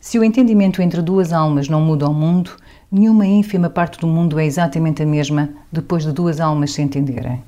Se 0.00 0.18
o 0.18 0.24
entendimento 0.24 0.80
entre 0.80 1.02
duas 1.02 1.30
almas 1.30 1.68
não 1.68 1.82
muda 1.82 2.08
o 2.08 2.14
mundo, 2.14 2.52
nenhuma 2.90 3.26
ínfima 3.26 3.68
parte 3.68 4.00
do 4.00 4.06
mundo 4.06 4.40
é 4.40 4.46
exatamente 4.46 5.02
a 5.02 5.06
mesma 5.06 5.50
depois 5.70 6.04
de 6.04 6.12
duas 6.12 6.40
almas 6.40 6.72
se 6.72 6.80
entenderem. 6.80 7.42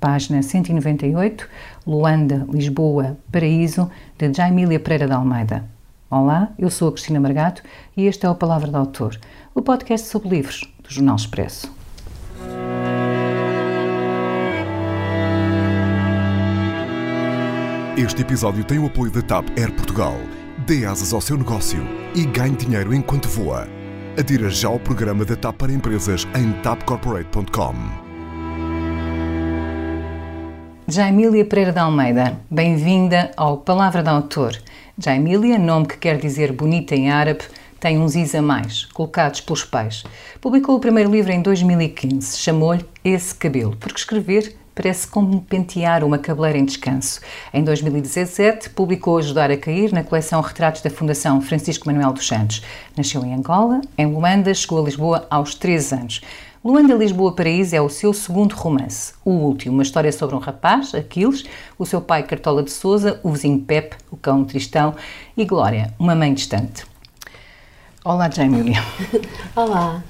Página 0.00 0.42
198, 0.42 1.48
Luanda, 1.86 2.44
Lisboa, 2.50 3.16
Paraíso, 3.30 3.88
de 4.18 4.34
Jaimília 4.34 4.80
Pereira 4.80 5.06
de 5.06 5.12
Almeida. 5.12 5.64
Olá, 6.10 6.50
eu 6.58 6.68
sou 6.68 6.88
a 6.88 6.92
Cristina 6.92 7.20
Margato 7.20 7.62
e 7.96 8.06
este 8.06 8.26
é 8.26 8.28
o 8.28 8.34
Palavra 8.34 8.72
do 8.72 8.76
Autor, 8.76 9.16
o 9.54 9.62
podcast 9.62 10.08
sobre 10.08 10.30
livros 10.30 10.68
do 10.82 10.92
Jornal 10.92 11.14
Expresso. 11.14 11.72
Este 17.96 18.22
episódio 18.22 18.64
tem 18.64 18.80
o 18.80 18.86
apoio 18.86 19.12
da 19.12 19.22
TAP 19.22 19.46
Air 19.56 19.72
Portugal. 19.72 20.16
Dê 20.66 20.86
asas 20.86 21.12
ao 21.12 21.20
seu 21.20 21.36
negócio 21.36 21.86
e 22.14 22.24
ganhe 22.24 22.56
dinheiro 22.56 22.94
enquanto 22.94 23.28
voa. 23.28 23.68
Adira 24.18 24.48
já 24.48 24.68
ao 24.68 24.80
programa 24.80 25.22
da 25.22 25.36
TAP 25.36 25.58
para 25.58 25.70
empresas 25.70 26.26
em 26.34 26.52
tapcorporate.com. 26.62 27.74
Jaimília 30.88 31.44
Pereira 31.44 31.70
de 31.70 31.78
Almeida, 31.78 32.40
bem-vinda 32.50 33.30
ao 33.36 33.58
Palavra 33.58 34.02
do 34.02 34.08
Autor. 34.08 34.58
Jaimília, 34.96 35.58
nome 35.58 35.86
que 35.86 35.98
quer 35.98 36.16
dizer 36.16 36.50
bonita 36.50 36.94
em 36.94 37.10
árabe, 37.10 37.44
tem 37.78 37.98
uns 37.98 38.16
is 38.16 38.34
a 38.34 38.40
mais, 38.40 38.86
colocados 38.86 39.42
pelos 39.42 39.64
pais. 39.64 40.02
Publicou 40.40 40.76
o 40.76 40.80
primeiro 40.80 41.10
livro 41.10 41.30
em 41.30 41.42
2015, 41.42 42.38
chamou-lhe 42.38 42.86
Esse 43.04 43.34
Cabelo, 43.34 43.76
porque 43.76 43.98
escrever 43.98 44.56
parece 44.74 45.06
como 45.06 45.40
pentear 45.42 46.02
uma 46.04 46.18
cabeleira 46.18 46.58
em 46.58 46.64
descanso. 46.64 47.20
Em 47.52 47.62
2017, 47.62 48.70
publicou 48.70 49.18
Ajudar 49.18 49.50
a 49.50 49.56
Cair 49.56 49.92
na 49.92 50.02
coleção 50.02 50.40
Retratos 50.40 50.82
da 50.82 50.90
Fundação 50.90 51.40
Francisco 51.40 51.86
Manuel 51.86 52.12
dos 52.12 52.26
Santos. 52.26 52.62
Nasceu 52.96 53.24
em 53.24 53.34
Angola, 53.34 53.80
em 53.96 54.06
Luanda, 54.06 54.52
chegou 54.52 54.80
a 54.80 54.84
Lisboa 54.84 55.26
aos 55.30 55.54
13 55.54 55.94
anos. 55.94 56.20
Luanda 56.64 56.94
Lisboa 56.94 57.32
Paraíso 57.32 57.76
é 57.76 57.80
o 57.80 57.90
seu 57.90 58.14
segundo 58.14 58.54
romance, 58.54 59.12
o 59.22 59.30
último, 59.30 59.74
uma 59.74 59.82
história 59.82 60.10
sobre 60.10 60.34
um 60.34 60.38
rapaz, 60.38 60.94
Aquiles, 60.94 61.44
o 61.78 61.84
seu 61.84 62.00
pai 62.00 62.22
Cartola 62.22 62.62
de 62.62 62.70
Souza, 62.70 63.20
o 63.22 63.32
vizinho 63.32 63.60
Pepe, 63.60 63.96
o 64.10 64.16
cão 64.16 64.44
tristão, 64.46 64.94
e 65.36 65.44
Glória, 65.44 65.92
uma 65.98 66.14
mãe 66.14 66.32
distante. 66.32 66.86
Olá, 68.02 68.30
Jamília. 68.30 68.82
Olá. 69.54 70.02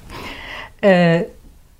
Uh, 0.77 1.29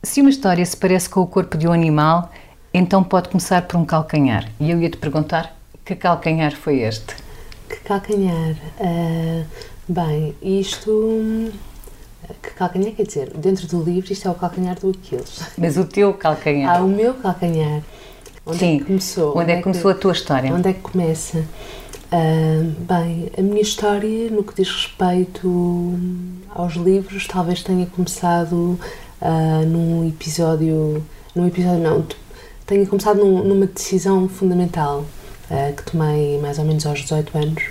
se 0.03 0.19
uma 0.19 0.29
história 0.29 0.65
se 0.65 0.75
parece 0.75 1.09
com 1.09 1.21
o 1.21 1.27
corpo 1.27 1.57
de 1.57 1.67
um 1.67 1.71
animal, 1.71 2.31
então 2.77 3.03
pode 3.03 3.29
começar 3.29 3.61
por 3.61 3.77
um 3.77 3.85
calcanhar. 3.85 4.49
E 4.59 4.69
eu 4.69 4.81
ia 4.81 4.89
te 4.89 4.97
perguntar 4.97 5.55
que 5.85 5.95
calcanhar 5.95 6.55
foi 6.55 6.81
este? 6.81 7.15
Que 7.69 7.77
calcanhar? 7.77 8.55
Uh, 8.79 9.45
bem, 9.87 10.35
isto. 10.41 11.51
Que 12.41 12.49
calcanhar 12.51 12.91
quer 12.93 13.05
dizer? 13.05 13.31
Dentro 13.37 13.67
do 13.67 13.81
livro, 13.81 14.11
isto 14.11 14.27
é 14.27 14.31
o 14.31 14.33
calcanhar 14.33 14.79
do 14.79 14.89
Aquiles. 14.89 15.41
Mas 15.57 15.77
o 15.77 15.85
teu 15.85 16.13
calcanhar? 16.13 16.75
Ah, 16.75 16.83
o 16.83 16.87
meu 16.87 17.13
calcanhar. 17.13 17.81
Onde 18.45 18.59
Sim. 18.59 18.75
é 18.75 18.79
que 18.79 18.85
começou? 18.85 19.29
Onde, 19.29 19.39
onde 19.39 19.51
é 19.51 19.55
que 19.57 19.63
começou 19.63 19.91
a 19.91 19.95
tua 19.95 20.11
história? 20.11 20.53
Onde 20.53 20.69
é 20.69 20.73
que 20.73 20.81
começa? 20.81 21.39
Uh, 21.39 22.75
bem, 22.79 23.31
a 23.37 23.41
minha 23.41 23.61
história, 23.61 24.29
no 24.29 24.43
que 24.43 24.53
diz 24.53 24.69
respeito 24.69 25.97
aos 26.49 26.73
livros, 26.73 27.25
talvez 27.25 27.63
tenha 27.63 27.85
começado 27.85 28.79
uh, 29.21 29.65
num 29.65 30.07
episódio. 30.07 31.03
Num 31.35 31.47
episódio, 31.47 31.79
não, 31.79 32.05
tenha 32.65 32.85
começado 32.87 33.17
num, 33.17 33.43
numa 33.43 33.67
decisão 33.67 34.27
fundamental 34.27 35.05
uh, 35.51 35.75
que 35.75 35.91
tomei 35.91 36.39
mais 36.39 36.57
ou 36.57 36.65
menos 36.65 36.85
aos 36.85 37.01
18 37.01 37.37
anos, 37.37 37.63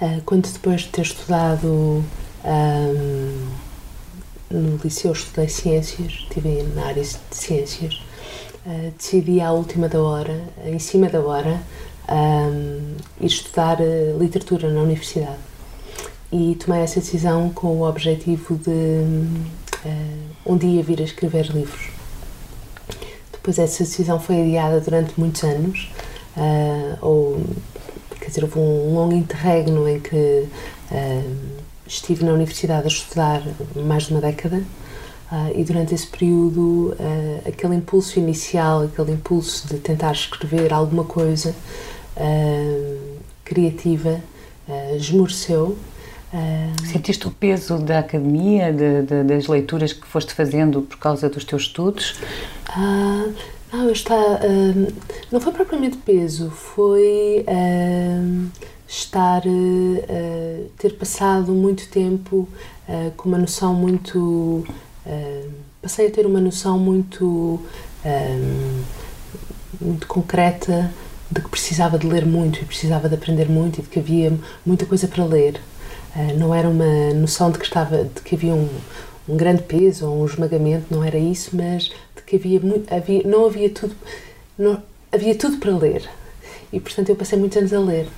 uh, 0.00 0.20
quando 0.26 0.50
depois 0.52 0.82
de 0.82 0.88
ter 0.88 1.02
estudado 1.02 2.04
um, 2.44 3.48
no 4.50 4.76
liceu, 4.84 5.12
estudei 5.12 5.48
ciências, 5.48 6.12
estive 6.12 6.62
na 6.74 6.84
área 6.84 7.02
de 7.02 7.16
ciências, 7.30 7.94
uh, 8.66 8.92
decidi 8.96 9.40
à 9.40 9.52
última 9.52 9.88
da 9.88 10.02
hora, 10.02 10.42
em 10.66 10.78
cima 10.78 11.08
da 11.08 11.20
hora, 11.20 11.62
um, 12.10 12.96
ir 13.20 13.26
estudar 13.26 13.78
literatura 14.18 14.68
na 14.68 14.82
universidade. 14.82 15.38
E 16.30 16.56
tomei 16.56 16.82
essa 16.82 17.00
decisão 17.00 17.50
com 17.50 17.68
o 17.78 17.88
objetivo 17.88 18.56
de 18.56 19.04
um 20.46 20.56
dia 20.56 20.82
vir 20.82 21.00
a 21.00 21.04
escrever 21.04 21.46
livros. 21.52 22.01
Depois 23.42 23.58
essa 23.58 23.82
decisão 23.82 24.20
foi 24.20 24.40
adiada 24.40 24.80
durante 24.80 25.18
muitos 25.18 25.42
anos, 25.42 25.90
uh, 26.36 26.96
ou 27.04 27.40
quer 28.20 28.28
dizer, 28.28 28.44
houve 28.44 28.56
um 28.56 28.94
longo 28.94 29.12
interregno 29.16 29.88
em 29.88 29.98
que 29.98 30.14
uh, 30.14 31.36
estive 31.84 32.24
na 32.24 32.34
universidade 32.34 32.84
a 32.84 32.86
estudar 32.86 33.42
mais 33.74 34.04
de 34.04 34.12
uma 34.12 34.20
década 34.20 34.62
uh, 35.32 35.58
e 35.58 35.64
durante 35.64 35.92
esse 35.92 36.06
período 36.06 36.94
aquele 37.44 37.74
impulso 37.74 38.16
inicial, 38.20 38.82
aquele 38.82 39.10
impulso 39.10 39.66
de 39.66 39.80
tentar 39.80 40.12
escrever 40.12 40.72
alguma 40.72 41.02
coisa 41.02 41.52
criativa 43.44 44.20
esmoreceu. 44.96 45.76
Sentiste 46.90 47.26
o 47.28 47.30
peso 47.30 47.78
da 47.78 47.98
academia, 47.98 48.72
de, 48.72 49.02
de, 49.02 49.22
das 49.24 49.46
leituras 49.46 49.92
que 49.92 50.06
foste 50.06 50.32
fazendo 50.32 50.80
por 50.82 50.96
causa 50.96 51.28
dos 51.28 51.44
teus 51.44 51.62
estudos? 51.62 52.14
Ah, 52.68 53.26
não, 53.72 53.90
está, 53.90 54.14
uh, 54.14 54.92
não 55.30 55.40
foi 55.40 55.52
propriamente 55.52 55.96
peso, 55.96 56.50
foi 56.50 57.42
uh, 57.48 58.50
estar, 58.86 59.42
uh, 59.46 60.70
ter 60.76 60.90
passado 60.96 61.52
muito 61.52 61.88
tempo 61.88 62.46
com 63.16 63.28
uma 63.28 63.38
noção 63.38 63.72
muito. 63.72 64.66
passei 65.80 66.08
a 66.08 66.10
ter 66.10 66.26
uma 66.26 66.40
noção 66.40 66.78
muito, 66.78 67.58
muito 69.80 70.06
concreta 70.06 70.92
de 71.30 71.40
que 71.40 71.48
precisava 71.48 71.98
de 71.98 72.06
ler 72.06 72.26
muito 72.26 72.60
e 72.60 72.64
precisava 72.66 73.08
de 73.08 73.14
aprender 73.14 73.48
muito 73.48 73.78
e 73.78 73.82
de 73.82 73.88
que 73.88 73.98
havia 73.98 74.38
muita 74.66 74.84
coisa 74.84 75.08
para 75.08 75.24
ler. 75.24 75.58
Não 76.38 76.54
era 76.54 76.68
uma 76.68 77.14
noção 77.14 77.50
de 77.50 77.58
que, 77.58 77.64
estava, 77.64 78.04
de 78.04 78.20
que 78.20 78.34
havia 78.34 78.54
um, 78.54 78.68
um 79.28 79.36
grande 79.36 79.62
peso 79.62 80.06
ou 80.08 80.22
um 80.22 80.26
esmagamento, 80.26 80.86
não 80.90 81.02
era 81.02 81.18
isso, 81.18 81.50
mas 81.54 81.84
de 82.16 82.22
que 82.26 82.36
havia, 82.36 82.60
havia 82.90 83.22
não 83.24 83.46
havia 83.46 83.70
tudo, 83.70 83.94
não, 84.58 84.82
havia 85.10 85.34
tudo 85.34 85.58
para 85.58 85.76
ler. 85.76 86.08
E 86.72 86.80
portanto 86.80 87.08
eu 87.08 87.16
passei 87.16 87.38
muitos 87.38 87.58
anos 87.58 87.72
a 87.72 87.80
ler. 87.80 88.08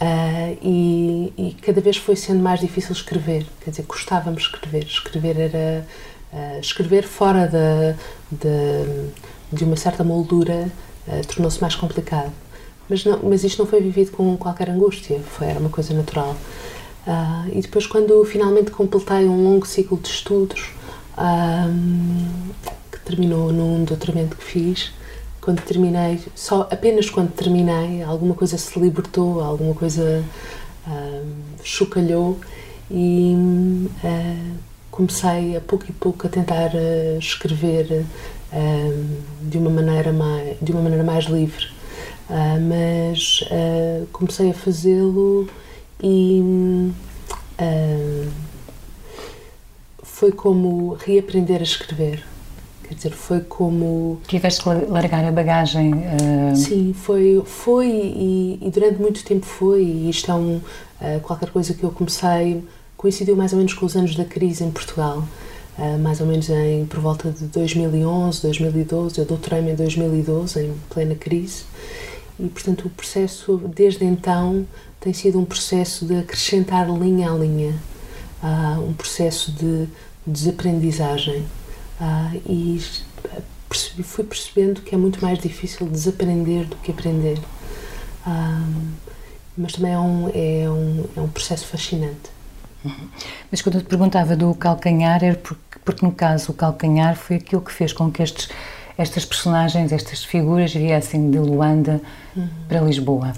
Uh, 0.00 0.56
e, 0.62 1.32
e, 1.36 1.56
cada 1.60 1.80
vez 1.80 1.96
foi 1.96 2.16
sendo 2.16 2.40
mais 2.40 2.60
difícil 2.60 2.92
escrever, 2.92 3.46
quer 3.62 3.70
dizer, 3.70 3.82
custava-me 3.82 4.36
escrever. 4.36 4.84
Escrever 4.84 5.38
era. 5.38 5.86
Uh, 6.32 6.60
escrever 6.60 7.02
fora 7.02 7.48
da, 7.48 7.96
de, 8.30 9.10
de 9.52 9.64
uma 9.64 9.74
certa 9.74 10.04
moldura 10.04 10.70
uh, 11.08 11.26
tornou-se 11.26 11.60
mais 11.60 11.74
complicado. 11.74 12.32
Mas, 12.88 13.04
não, 13.04 13.18
mas 13.24 13.42
isto 13.42 13.58
não 13.58 13.66
foi 13.66 13.80
vivido 13.80 14.12
com 14.12 14.36
qualquer 14.36 14.70
angústia, 14.70 15.18
foi, 15.20 15.48
era 15.48 15.58
uma 15.58 15.70
coisa 15.70 15.92
natural. 15.92 16.36
Uh, 17.06 17.48
e 17.52 17.60
depois, 17.62 17.86
quando 17.86 18.24
finalmente 18.24 18.70
completei 18.70 19.26
um 19.26 19.44
longo 19.44 19.66
ciclo 19.66 19.98
de 19.98 20.08
estudos, 20.08 20.70
que 22.90 23.00
terminou 23.00 23.52
num 23.52 23.84
doutoramento 23.84 24.36
que 24.36 24.44
fiz, 24.44 24.92
quando 25.40 25.60
terminei, 25.62 26.20
só 26.34 26.68
apenas 26.70 27.08
quando 27.08 27.32
terminei, 27.32 28.02
alguma 28.02 28.34
coisa 28.34 28.56
se 28.58 28.78
libertou, 28.78 29.40
alguma 29.40 29.74
coisa 29.74 30.24
chocalhou 31.62 32.38
e 32.90 33.34
uh, 34.04 34.54
comecei 34.90 35.56
a 35.56 35.60
pouco 35.60 35.84
e 35.88 35.92
pouco 35.92 36.26
a 36.26 36.30
tentar 36.30 36.72
uh, 36.74 37.18
escrever 37.18 38.04
de 39.42 39.58
uma 39.58 39.70
maneira 39.70 40.12
mais 40.12 40.56
de 40.60 40.72
uma 40.72 40.82
maneira 40.82 41.04
mais 41.04 41.26
livre. 41.26 41.68
Mas 42.68 43.44
comecei 44.12 44.50
a 44.50 44.54
fazê-lo 44.54 45.48
e 46.02 46.92
uh, 47.60 48.28
foi 50.02 50.32
como 50.32 50.94
reaprender 50.94 51.60
a 51.60 51.64
escrever. 51.64 52.24
Quer 52.90 52.94
dizer, 52.94 53.10
foi 53.12 53.40
como. 53.40 54.20
Tiveste 54.26 54.64
que 54.64 54.68
largar 54.68 55.24
a 55.24 55.30
bagagem. 55.30 55.94
Uh... 55.94 56.56
Sim, 56.56 56.92
foi, 56.92 57.40
foi 57.46 57.86
e, 57.86 58.58
e, 58.60 58.70
durante 58.70 59.00
muito 59.00 59.24
tempo 59.24 59.46
foi. 59.46 59.82
E 59.82 60.10
isto 60.10 60.30
é 60.30 60.34
um, 60.34 60.56
uh, 60.56 61.20
qualquer 61.22 61.50
coisa 61.50 61.72
que 61.72 61.84
eu 61.84 61.90
comecei. 61.92 62.64
Coincidiu 62.96 63.36
mais 63.36 63.52
ou 63.52 63.58
menos 63.58 63.72
com 63.74 63.86
os 63.86 63.96
anos 63.96 64.16
da 64.16 64.24
crise 64.24 64.64
em 64.64 64.70
Portugal. 64.70 65.24
Uh, 65.78 65.98
mais 66.00 66.20
ou 66.20 66.26
menos 66.26 66.50
em, 66.50 66.84
por 66.86 66.98
volta 66.98 67.30
de 67.30 67.44
2011, 67.44 68.42
2012. 68.42 69.18
Eu 69.18 69.24
doutorei-me 69.24 69.70
em 69.70 69.76
2012, 69.76 70.60
em 70.60 70.74
plena 70.90 71.14
crise. 71.14 71.62
E, 72.42 72.48
portanto, 72.48 72.86
o 72.86 72.90
processo, 72.90 73.58
desde 73.74 74.04
então, 74.04 74.66
tem 74.98 75.12
sido 75.12 75.38
um 75.38 75.44
processo 75.44 76.06
de 76.06 76.16
acrescentar 76.16 76.88
linha 76.88 77.30
a 77.30 77.34
linha, 77.34 77.78
uh, 78.42 78.80
um 78.80 78.94
processo 78.94 79.52
de 79.52 79.86
desaprendizagem. 80.26 81.46
Uh, 82.00 82.40
e 82.46 82.82
percebi, 83.68 84.02
fui 84.02 84.24
percebendo 84.24 84.80
que 84.80 84.94
é 84.94 84.98
muito 84.98 85.22
mais 85.22 85.38
difícil 85.38 85.86
desaprender 85.86 86.66
do 86.66 86.76
que 86.76 86.90
aprender. 86.90 87.38
Uh, 88.26 88.90
mas 89.56 89.72
também 89.72 89.92
é 89.92 89.98
um, 89.98 90.28
é 90.28 90.70
um, 90.70 91.04
é 91.16 91.20
um 91.20 91.28
processo 91.28 91.66
fascinante. 91.66 92.30
Mas 93.50 93.60
quando 93.60 93.74
eu 93.76 93.82
te 93.82 93.88
perguntava 93.88 94.34
do 94.34 94.54
calcanhar, 94.54 95.22
era 95.22 95.36
porque, 95.36 95.78
porque 95.84 96.06
no 96.06 96.12
caso 96.12 96.52
o 96.52 96.54
calcanhar 96.54 97.14
foi 97.14 97.36
aquilo 97.36 97.60
que 97.60 97.70
fez 97.70 97.92
com 97.92 98.10
que 98.10 98.22
estes, 98.22 98.48
estas 99.00 99.24
personagens, 99.24 99.92
estas 99.92 100.22
figuras 100.24 100.74
viessem 100.74 101.30
de 101.30 101.38
Luanda 101.38 102.00
uhum. 102.36 102.48
para 102.68 102.80
Lisboa. 102.80 103.32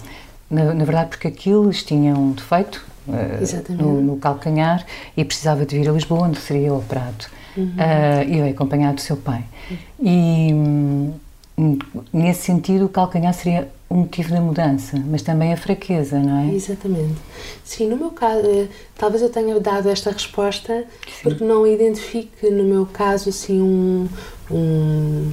Na, 0.51 0.75
na, 0.75 0.85
verdade, 0.85 1.11
porque 1.11 1.29
aquilo 1.29 1.71
tinha 1.71 2.15
um 2.15 2.33
defeito 2.33 2.85
uh, 3.07 3.73
no, 3.73 4.03
no, 4.03 4.17
calcanhar 4.17 4.85
e 5.17 5.25
precisava 5.25 5.65
de 5.65 5.79
vir 5.79 5.89
a 5.89 5.93
Lisboa, 5.93 6.27
onde 6.27 6.39
seria 6.41 6.75
operado. 6.75 7.27
Uhum. 7.57 7.65
Uh, 7.65 8.29
e 8.29 8.39
eu 8.39 8.51
acompanhado 8.51 8.97
do 8.97 9.01
seu 9.01 9.17
pai. 9.17 9.45
Uhum. 9.71 9.77
E 10.01 10.53
hum, 10.53 11.79
nesse 12.13 12.43
sentido, 12.43 12.87
o 12.87 12.89
calcanhar 12.89 13.33
seria 13.33 13.69
o 13.89 13.95
motivo 13.95 14.31
da 14.31 14.41
mudança, 14.41 15.03
mas 15.07 15.21
também 15.23 15.53
a 15.53 15.57
fraqueza, 15.57 16.19
não 16.19 16.49
é? 16.49 16.55
Exatamente. 16.55 17.21
Sim, 17.63 17.89
no 17.89 17.97
meu 17.97 18.11
caso, 18.11 18.47
eh, 18.47 18.67
talvez 18.97 19.23
eu 19.23 19.29
tenha 19.29 19.61
dado 19.61 19.89
esta 19.91 20.11
resposta 20.11 20.85
Sim. 21.07 21.23
porque 21.23 21.45
não 21.45 21.67
identifique, 21.67 22.49
no 22.51 22.65
meu 22.65 22.87
caso, 22.87 23.29
assim, 23.29 23.61
um, 23.61 24.09
um, 24.51 25.31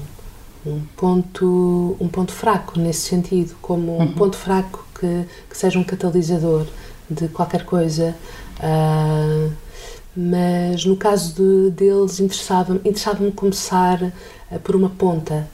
um, 0.65 0.81
ponto, 0.95 1.97
um 1.99 2.07
ponto 2.07 2.31
fraco 2.31 2.79
nesse 2.79 3.01
sentido, 3.01 3.55
como 3.61 3.97
um 3.97 3.99
uhum. 3.99 4.13
ponto 4.13 4.37
fraco 4.37 4.85
que, 4.99 5.25
que 5.49 5.57
seja 5.57 5.79
um 5.79 5.83
catalisador 5.83 6.65
de 7.09 7.27
qualquer 7.29 7.65
coisa. 7.65 8.15
Uh, 8.59 9.51
mas 10.15 10.83
no 10.85 10.97
caso 10.97 11.35
de, 11.35 11.71
deles 11.71 12.19
interessava-me 12.19 12.79
interessava 12.79 13.31
começar 13.31 14.01
uh, 14.01 14.59
por 14.59 14.75
uma 14.75 14.89
ponta 14.89 15.47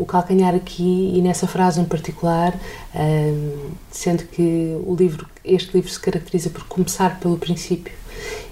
o 0.00 0.04
calcanhar 0.06 0.54
aqui 0.54 1.12
e 1.14 1.20
nessa 1.20 1.46
frase 1.46 1.78
em 1.78 1.84
particular, 1.84 2.58
um, 2.94 3.70
sendo 3.90 4.24
que 4.24 4.80
o 4.86 4.94
livro, 4.94 5.26
este 5.44 5.74
livro 5.74 5.90
se 5.90 6.00
caracteriza 6.00 6.48
por 6.48 6.64
começar 6.64 7.20
pelo 7.20 7.36
princípio 7.36 7.92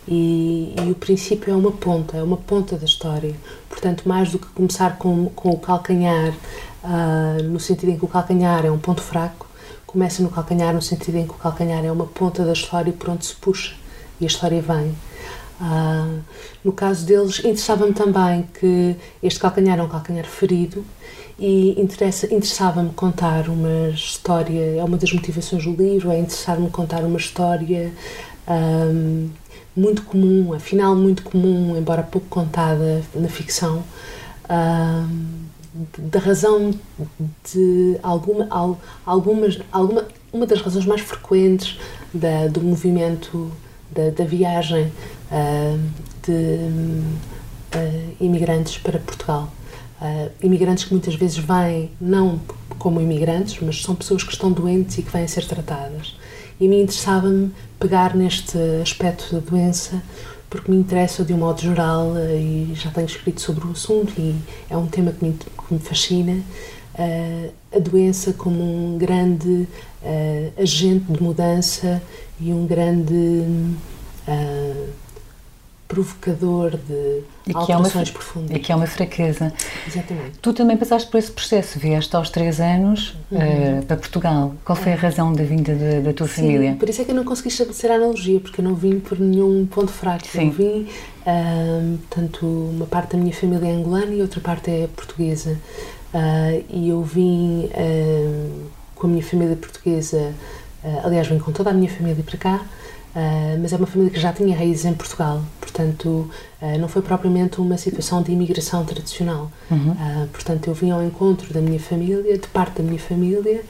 e, 0.06 0.74
e, 0.76 0.90
o 0.90 0.94
princípio 0.94 1.52
é 1.52 1.56
uma 1.56 1.72
ponta, 1.72 2.16
é 2.16 2.22
uma 2.22 2.36
ponta 2.36 2.76
da 2.76 2.84
história. 2.84 3.34
Portanto, 3.68 4.08
mais 4.08 4.30
do 4.30 4.38
que 4.38 4.46
começar 4.46 4.96
com, 4.98 5.26
com 5.26 5.50
o 5.50 5.58
calcanhar, 5.58 6.32
uh, 6.82 7.42
no 7.42 7.60
sentido 7.60 7.90
em 7.90 7.98
que 7.98 8.04
o 8.04 8.08
calcanhar 8.08 8.64
é 8.64 8.70
um 8.70 8.78
ponto 8.78 9.02
fraco, 9.02 9.46
começa 9.86 10.22
no 10.22 10.30
calcanhar 10.30 10.74
no 10.74 10.82
sentido 10.82 11.16
em 11.16 11.26
que 11.26 11.32
o 11.32 11.36
calcanhar 11.36 11.84
é 11.84 11.90
uma 11.90 12.06
ponta 12.06 12.44
da 12.44 12.52
história 12.52 12.92
por 12.92 13.10
onde 13.10 13.26
se 13.26 13.34
puxa 13.34 13.74
e 14.20 14.24
a 14.24 14.26
história 14.26 14.60
vem. 14.60 14.94
Uh, 15.60 16.20
no 16.64 16.72
caso 16.72 17.04
deles, 17.04 17.40
interessava-me 17.40 17.92
também 17.92 18.48
que 18.58 18.96
este 19.22 19.40
calcanhar 19.40 19.78
é 19.78 19.82
um 19.82 19.88
calcanhar 19.88 20.24
ferido 20.24 20.84
e 21.38 21.80
interessava-me 21.80 22.90
contar 22.90 23.48
uma 23.48 23.90
história, 23.90 24.76
é 24.76 24.84
uma 24.84 24.96
das 24.96 25.12
motivações 25.12 25.64
do 25.64 25.72
livro, 25.72 26.10
é 26.10 26.18
interessar-me 26.18 26.68
contar 26.70 27.02
uma 27.04 27.18
história 27.18 27.92
um, 28.48 29.28
muito 29.78 30.02
comum, 30.02 30.52
afinal 30.52 30.94
muito 30.96 31.22
comum, 31.22 31.76
embora 31.76 32.02
pouco 32.02 32.26
contada 32.28 33.02
na 33.14 33.28
ficção, 33.28 33.84
da 35.98 36.18
razão 36.18 36.74
de 37.52 37.98
alguma, 38.02 38.48
algumas, 39.06 39.58
alguma, 39.70 40.06
uma 40.32 40.46
das 40.46 40.60
razões 40.60 40.86
mais 40.86 41.02
frequentes 41.02 41.78
da, 42.12 42.48
do 42.48 42.60
movimento 42.60 43.52
da, 43.90 44.10
da 44.10 44.24
viagem 44.24 44.92
de 46.22 46.32
uh, 46.32 48.16
imigrantes 48.20 48.78
para 48.78 48.98
Portugal 48.98 49.52
uh, 50.00 50.30
imigrantes 50.42 50.84
que 50.84 50.92
muitas 50.92 51.14
vezes 51.14 51.38
vêm 51.38 51.90
não 52.00 52.40
como 52.78 53.00
imigrantes, 53.00 53.58
mas 53.60 53.82
são 53.82 53.94
pessoas 53.94 54.22
que 54.22 54.32
estão 54.32 54.52
doentes 54.52 54.98
e 54.98 55.02
que 55.02 55.10
vêm 55.10 55.26
ser 55.26 55.44
tratadas. 55.46 56.16
E 56.60 56.66
mim 56.66 56.82
interessava-me 56.82 57.52
pegar 57.78 58.16
neste 58.16 58.58
aspecto 58.82 59.34
da 59.34 59.40
doença 59.40 60.02
porque 60.50 60.70
me 60.70 60.78
interessa 60.78 61.24
de 61.24 61.32
um 61.34 61.38
modo 61.38 61.60
geral 61.60 62.12
uh, 62.12 62.36
e 62.36 62.72
já 62.74 62.90
tenho 62.90 63.06
escrito 63.06 63.40
sobre 63.40 63.66
o 63.66 63.72
assunto 63.72 64.12
e 64.18 64.34
é 64.70 64.76
um 64.76 64.86
tema 64.86 65.12
que 65.12 65.24
me, 65.24 65.32
que 65.34 65.74
me 65.74 65.78
fascina. 65.78 66.42
Uh, 66.94 67.52
a 67.74 67.78
doença 67.78 68.32
como 68.32 68.62
um 68.62 68.98
grande 68.98 69.68
agente 70.56 71.12
de 71.12 71.22
mudança 71.22 72.02
e 72.40 72.52
um 72.52 72.66
grande 72.66 73.44
provocador 75.88 76.72
de 76.76 77.22
e 77.46 77.54
que 77.54 77.56
alterações 77.56 78.10
é 78.10 78.12
profundas. 78.12 78.56
E 78.56 78.60
que 78.60 78.70
é 78.70 78.76
uma 78.76 78.86
fraqueza. 78.86 79.52
Exatamente. 79.86 80.38
Tu 80.42 80.52
também 80.52 80.76
passaste 80.76 81.10
por 81.10 81.16
esse 81.16 81.32
processo, 81.32 81.78
vieste 81.78 82.14
aos 82.14 82.28
três 82.28 82.60
anos 82.60 83.16
uhum. 83.32 83.38
uh, 83.78 83.82
para 83.86 83.96
Portugal. 83.96 84.54
Qual 84.64 84.76
foi 84.76 84.92
a 84.92 84.94
é. 84.94 84.98
razão 84.98 85.32
da 85.32 85.42
vinda 85.42 85.74
da, 85.74 86.00
da 86.00 86.12
tua 86.12 86.28
Sim, 86.28 86.42
família? 86.42 86.76
por 86.78 86.88
isso 86.90 87.00
é 87.00 87.04
que 87.06 87.10
eu 87.10 87.14
não 87.14 87.24
consegui 87.24 87.48
estabelecer 87.48 87.90
a 87.90 87.94
analogia, 87.94 88.38
porque 88.38 88.60
eu 88.60 88.64
não 88.64 88.74
vim 88.74 89.00
por 89.00 89.18
nenhum 89.18 89.66
ponto 89.66 89.90
fraco. 89.90 90.26
Sim. 90.26 90.48
Eu 90.48 90.52
vim, 90.52 90.88
uh, 91.26 91.98
tanto 92.10 92.46
uma 92.46 92.86
parte 92.86 93.16
da 93.16 93.18
minha 93.18 93.34
família 93.34 93.68
é 93.68 93.72
angolana 93.72 94.12
e 94.12 94.20
outra 94.20 94.40
parte 94.42 94.70
é 94.70 94.88
portuguesa. 94.94 95.58
Uh, 96.12 96.64
e 96.68 96.90
eu 96.90 97.02
vim 97.02 97.70
com 98.94 99.06
a 99.06 99.10
minha 99.10 99.22
família 99.22 99.56
portuguesa, 99.56 100.34
aliás, 101.04 101.28
vim 101.28 101.38
com 101.38 101.52
toda 101.52 101.70
a 101.70 101.72
minha 101.72 101.88
família 101.88 102.22
para 102.24 102.36
cá, 102.36 102.66
Uh, 103.14 103.58
mas 103.60 103.72
é 103.72 103.76
uma 103.76 103.86
família 103.86 104.12
que 104.12 104.20
já 104.20 104.32
tinha 104.32 104.56
raízes 104.56 104.84
em 104.84 104.94
Portugal, 104.94 105.42
portanto, 105.60 106.30
uh, 106.60 106.78
não 106.78 106.88
foi 106.88 107.02
propriamente 107.02 107.60
uma 107.60 107.76
situação 107.76 108.22
de 108.22 108.30
imigração 108.32 108.84
tradicional. 108.84 109.50
Uhum. 109.70 109.92
Uh, 109.92 110.28
portanto, 110.28 110.68
eu 110.68 110.74
vim 110.74 110.90
ao 110.90 111.02
encontro 111.02 111.52
da 111.52 111.60
minha 111.60 111.80
família, 111.80 112.38
de 112.38 112.48
parte 112.48 112.82
da 112.82 112.84
minha 112.84 112.98
família, 113.00 113.62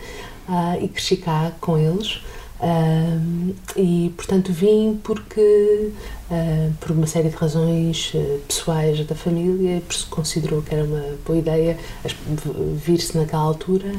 e 0.81 0.89
cresci 0.89 1.19
cá 1.19 1.53
com 1.61 1.77
eles. 1.77 2.23
E, 3.77 4.13
portanto, 4.17 4.53
vim 4.53 4.99
porque, 5.03 5.91
por 6.81 6.91
uma 6.91 7.07
série 7.07 7.29
de 7.29 7.37
razões 7.37 8.13
pessoais 8.47 9.05
da 9.07 9.15
família, 9.15 9.83
considerou 10.11 10.63
que 10.63 10.75
era 10.75 10.85
uma 10.85 11.05
boa 11.25 11.39
ideia 11.39 11.79
vir-se 12.77 13.17
naquela 13.17 13.43
altura. 13.43 13.93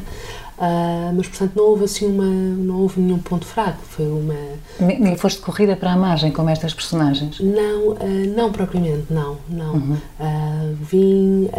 Uh, 0.60 1.16
mas 1.16 1.26
portanto 1.26 1.54
não 1.56 1.64
houve 1.64 1.86
assim 1.86 2.06
uma 2.06 2.26
não 2.26 2.82
houve 2.82 3.00
nenhum 3.00 3.18
ponto 3.18 3.46
fraco 3.46 3.80
foi 3.82 4.06
uma 4.06 4.36
nem 4.78 5.16
foste 5.16 5.40
corrida 5.40 5.74
para 5.74 5.94
a 5.94 5.96
margem 5.96 6.34
como 6.34 6.50
estas 6.50 6.74
personagens 6.74 7.40
não 7.40 7.92
uh, 7.92 8.36
não 8.36 8.52
propriamente 8.52 9.06
não 9.10 9.38
não 9.48 9.74
uhum. 9.76 9.94
uh, 10.20 10.76
vim 10.82 11.50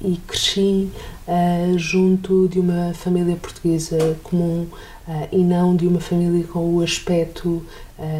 e 0.00 0.16
cresci 0.24 0.88
junto 1.76 2.48
de 2.48 2.58
uma 2.58 2.94
família 2.94 3.36
portuguesa 3.36 4.16
comum 4.22 4.66
e 5.30 5.38
não 5.38 5.76
de 5.76 5.86
uma 5.86 6.00
família 6.00 6.44
com 6.46 6.76
o 6.76 6.80
aspecto 6.80 7.64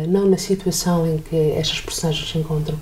não 0.09 0.27
na 0.27 0.37
situação 0.37 1.07
em 1.07 1.19
que 1.19 1.53
estas 1.53 1.81
personagens 1.81 2.31
se 2.31 2.39
encontram 2.39 2.79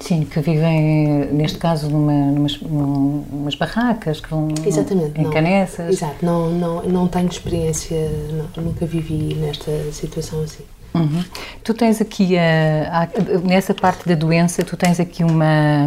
Sim, 0.00 0.24
que 0.24 0.40
vivem, 0.40 1.28
neste 1.32 1.56
caso, 1.56 1.88
numa, 1.88 2.12
numas, 2.12 2.60
numas 2.60 3.54
barracas, 3.54 4.20
que 4.20 4.28
vão 4.28 4.48
Exatamente, 4.64 5.18
em 5.18 5.24
não, 5.24 5.30
canessas. 5.30 5.94
Exato, 5.94 6.24
não, 6.24 6.50
não, 6.50 6.82
não 6.82 7.08
tenho 7.08 7.28
experiência, 7.28 8.10
não, 8.54 8.64
nunca 8.64 8.84
vivi 8.84 9.34
nesta 9.34 9.70
situação 9.92 10.42
assim. 10.42 10.64
Uhum. 10.94 11.24
Tu 11.62 11.72
tens 11.74 12.00
aqui, 12.00 12.36
a, 12.36 13.02
a, 13.02 13.38
nessa 13.38 13.72
parte 13.72 14.06
da 14.06 14.14
doença, 14.14 14.62
tu 14.62 14.76
tens 14.76 15.00
aqui 15.00 15.24
uma, 15.24 15.86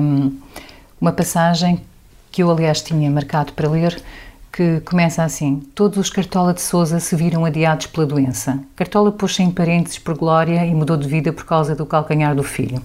uma 0.99 1.11
passagem 1.11 1.81
que 2.37 2.43
eu, 2.43 2.51
aliás, 2.51 2.83
tinha 2.83 3.09
marcado 3.09 3.51
para 3.53 3.67
ler, 3.67 3.99
que 4.51 4.79
começa 4.81 5.23
assim: 5.23 5.59
Todos 5.73 5.97
os 5.97 6.11
Cartola 6.11 6.53
de 6.53 6.61
Souza 6.61 6.99
se 6.99 7.15
viram 7.15 7.43
adiados 7.43 7.87
pela 7.87 8.05
doença. 8.05 8.59
Cartola 8.75 9.11
pôs-se 9.11 9.41
em 9.41 9.49
parênteses 9.49 9.97
por 9.97 10.15
glória 10.15 10.63
e 10.63 10.71
mudou 10.71 10.95
de 10.97 11.07
vida 11.07 11.33
por 11.33 11.45
causa 11.45 11.73
do 11.73 11.83
calcanhar 11.83 12.35
do 12.35 12.43
filho. 12.43 12.79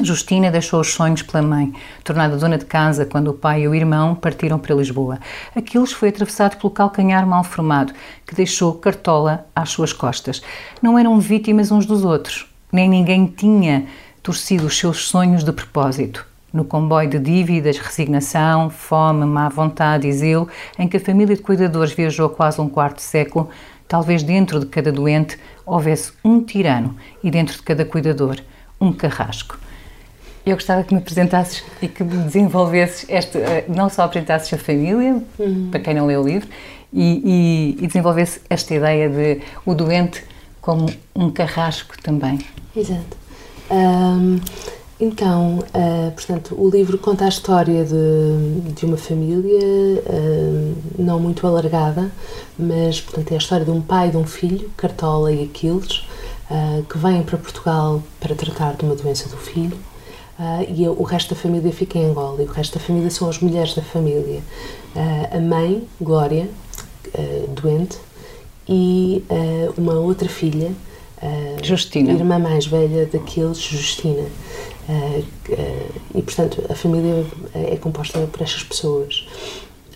Justina 0.00 0.48
deixou 0.48 0.80
os 0.80 0.94
sonhos 0.94 1.22
pela 1.22 1.42
mãe, 1.42 1.72
tornada 2.04 2.36
dona 2.36 2.56
de 2.56 2.64
casa 2.64 3.04
quando 3.04 3.32
o 3.32 3.34
pai 3.34 3.62
e 3.62 3.68
o 3.68 3.74
irmão 3.74 4.14
partiram 4.14 4.60
para 4.60 4.76
Lisboa. 4.76 5.18
Aquiles 5.56 5.90
foi 5.90 6.10
atravessado 6.10 6.56
pelo 6.56 6.70
calcanhar 6.70 7.26
mal 7.26 7.42
formado, 7.42 7.92
que 8.24 8.36
deixou 8.36 8.74
Cartola 8.74 9.44
às 9.56 9.70
suas 9.70 9.92
costas. 9.92 10.40
Não 10.80 10.96
eram 10.96 11.18
vítimas 11.18 11.72
uns 11.72 11.84
dos 11.84 12.04
outros, 12.04 12.46
nem 12.70 12.88
ninguém 12.88 13.26
tinha 13.26 13.86
torcido 14.22 14.66
os 14.66 14.78
seus 14.78 15.08
sonhos 15.08 15.42
de 15.42 15.50
propósito. 15.50 16.30
No 16.52 16.64
comboio 16.64 17.08
de 17.08 17.18
dívidas, 17.18 17.78
resignação, 17.78 18.68
fome, 18.68 19.24
má 19.24 19.48
vontade 19.48 20.06
e 20.06 20.12
zelo, 20.12 20.48
em 20.78 20.86
que 20.86 20.98
a 20.98 21.00
família 21.00 21.34
de 21.34 21.42
cuidadores 21.42 21.92
viajou 21.92 22.28
quase 22.28 22.60
um 22.60 22.68
quarto 22.68 23.00
século, 23.00 23.48
talvez 23.88 24.22
dentro 24.22 24.60
de 24.60 24.66
cada 24.66 24.92
doente 24.92 25.38
houvesse 25.64 26.12
um 26.24 26.42
tirano 26.42 26.96
e 27.22 27.30
dentro 27.30 27.56
de 27.56 27.62
cada 27.62 27.84
cuidador 27.84 28.36
um 28.80 28.92
carrasco. 28.92 29.58
Eu 30.44 30.56
gostava 30.56 30.82
que 30.82 30.92
me 30.92 31.00
apresentasses 31.00 31.64
e 31.80 31.86
que 31.86 32.02
me 32.02 32.16
desenvolvesses 32.24 33.06
este, 33.08 33.38
eh, 33.38 33.64
não 33.68 33.88
só 33.88 34.02
apresentasses 34.02 34.52
a 34.52 34.58
família, 34.58 35.22
uhum. 35.38 35.68
para 35.70 35.78
quem 35.78 35.94
não 35.94 36.06
leu 36.06 36.20
o 36.20 36.26
livro, 36.26 36.48
e, 36.92 37.76
e, 37.80 37.84
e 37.84 37.86
desenvolvesse 37.86 38.40
esta 38.50 38.74
ideia 38.74 39.08
de 39.08 39.40
o 39.64 39.74
doente 39.74 40.24
como 40.60 40.86
um 41.14 41.30
carrasco 41.30 41.94
também. 42.02 42.40
Exato. 42.76 43.16
Um, 43.70 44.40
Então, 45.04 45.58
uh, 45.58 46.12
portanto, 46.12 46.54
o 46.56 46.70
livro 46.70 46.96
conta 46.96 47.24
a 47.24 47.28
história 47.28 47.84
de, 47.84 48.70
de 48.72 48.86
uma 48.86 48.96
família 48.96 49.58
uh, 49.58 50.76
não 50.96 51.18
muito 51.18 51.44
alargada, 51.44 52.08
mas, 52.56 53.00
portanto, 53.00 53.32
é 53.32 53.34
a 53.34 53.38
história 53.38 53.64
de 53.64 53.72
um 53.72 53.80
pai 53.80 54.06
e 54.06 54.10
de 54.12 54.16
um 54.16 54.24
filho, 54.24 54.70
Cartola 54.76 55.32
e 55.32 55.42
Aquiles, 55.42 56.04
uh, 56.48 56.84
que 56.84 56.96
vêm 56.98 57.24
para 57.24 57.36
Portugal 57.36 58.00
para 58.20 58.36
tratar 58.36 58.76
de 58.76 58.84
uma 58.84 58.94
doença 58.94 59.28
do 59.28 59.36
filho. 59.36 59.76
e 60.68 60.88
o 60.88 61.02
resto 61.02 61.34
da 61.34 61.40
família 61.40 61.72
fica 61.72 61.98
em 61.98 62.06
Angola, 62.06 62.40
e 62.40 62.46
o 62.46 62.52
resto 62.52 62.78
da 62.78 62.84
família 62.84 63.10
são 63.10 63.28
as 63.28 63.40
mulheres 63.40 63.74
da 63.74 63.82
família. 63.82 64.40
a 65.32 65.40
mãe, 65.40 65.86
Glória, 66.00 66.48
doente, 67.60 67.98
e 68.68 69.24
uma 69.76 69.94
outra 69.94 70.28
filha, 70.28 70.72
Justina. 71.62 72.12
irmã 72.12 72.38
mais 72.38 72.66
velha 72.66 73.06
daqueles, 73.06 73.58
Justina. 73.58 74.26
Uh, 74.88 75.20
uh, 75.20 75.92
e, 76.14 76.22
portanto, 76.22 76.64
a 76.68 76.74
família 76.74 77.24
é 77.54 77.76
composta 77.76 78.18
por 78.26 78.42
estas 78.42 78.64
pessoas. 78.64 79.26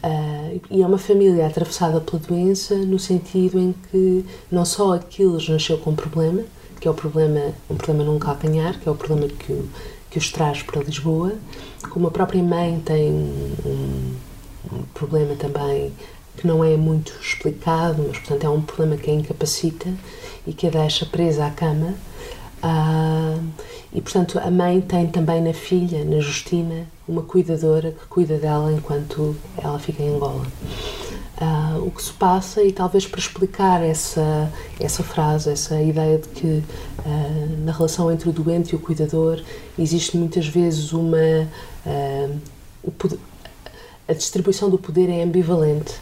Uh, 0.05 0.61
e 0.71 0.83
é 0.83 0.87
uma 0.87 0.99
família 0.99 1.47
atravessada 1.47 2.01
pela 2.01 2.23
doença 2.23 2.77
no 2.77 2.99
sentido 2.99 3.59
em 3.59 3.75
que 3.91 4.25
não 4.51 4.65
só 4.65 4.95
Aquiles 4.95 5.49
nasceu 5.49 5.79
com 5.79 5.91
um 5.91 5.97
problema, 5.97 6.45
que 6.81 6.87
é 6.87 6.91
o 6.91 6.95
problema, 6.95 7.53
um 7.69 7.75
problema 7.75 8.05
num 8.05 8.19
calcanhar, 8.19 8.79
que 8.79 8.89
é 8.89 8.93
o 8.93 8.95
problema 8.95 9.27
que, 9.29 9.53
o, 9.53 9.69
que 10.11 10.19
os 10.19 10.31
traz 10.31 10.63
para 10.63 10.83
Lisboa, 10.83 11.33
como 11.91 12.07
a 12.07 12.11
própria 12.11 12.43
mãe 12.43 12.81
tem 12.85 13.11
um, 13.11 14.15
um 14.73 14.83
problema 14.95 15.35
também 15.35 15.93
que 16.37 16.47
não 16.47 16.65
é 16.65 16.77
muito 16.77 17.13
explicado, 17.21 18.05
mas 18.07 18.19
portanto 18.19 18.45
é 18.45 18.49
um 18.49 18.63
problema 18.63 18.97
que 18.97 19.11
a 19.11 19.15
incapacita 19.15 19.89
e 20.47 20.53
que 20.53 20.67
a 20.67 20.71
deixa 20.71 21.07
presa 21.07 21.47
à 21.47 21.51
cama. 21.51 21.95
Uh, 22.63 23.43
e, 23.93 24.01
portanto, 24.01 24.39
a 24.39 24.51
mãe 24.51 24.81
tem 24.81 25.07
também 25.07 25.43
na 25.43 25.53
filha, 25.53 26.05
na 26.05 26.21
Justina, 26.21 26.87
uma 27.09 27.23
cuidadora 27.23 27.93
que 27.93 28.07
cuida 28.09 28.37
dela 28.37 28.73
enquanto 28.73 29.37
ela 29.57 29.79
fica 29.79 30.03
em 30.03 30.15
Angola. 30.15 30.47
Uh, 31.41 31.87
o 31.87 31.91
que 31.91 32.03
se 32.03 32.13
passa, 32.13 32.63
e 32.63 32.73
talvez 32.73 33.07
para 33.07 33.21
explicar 33.21 33.83
essa, 33.83 34.51
essa 34.81 35.03
frase, 35.03 35.51
essa 35.51 35.81
ideia 35.81 36.19
de 36.19 36.29
que 36.29 36.47
uh, 36.47 37.65
na 37.65 37.73
relação 37.73 38.11
entre 38.11 38.29
o 38.29 38.33
doente 38.33 38.71
e 38.71 38.77
o 38.77 38.79
cuidador 38.79 39.43
existe 39.79 40.17
muitas 40.17 40.47
vezes 40.47 40.93
uma. 40.93 41.19
A 44.09 44.13
distribuição 44.13 44.71
do 44.71 44.79
poder 44.79 45.09
é 45.09 45.23
ambivalente 45.23 45.95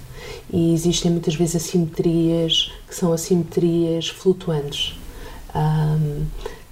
e 0.52 0.73
existem 0.75 1.11
muitas 1.11 1.35
vezes 1.35 1.57
assimetrias 1.57 2.73
que 2.88 2.95
são 2.95 3.12
assimetrias 3.12 4.09
flutuantes. 4.09 4.97
Um, 5.54 6.26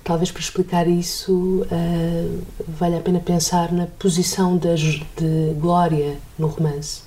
Talvez 0.05 0.33
para 0.33 0.41
explicar 0.41 0.89
isso 0.89 1.63
uh, 1.63 2.43
vale 2.67 2.97
a 2.97 3.01
pena 3.01 3.21
pensar 3.21 3.71
na 3.71 3.87
posição 3.87 4.59
de, 4.59 4.99
de 5.17 5.55
Glória 5.61 6.19
no 6.37 6.49
romance 6.49 7.03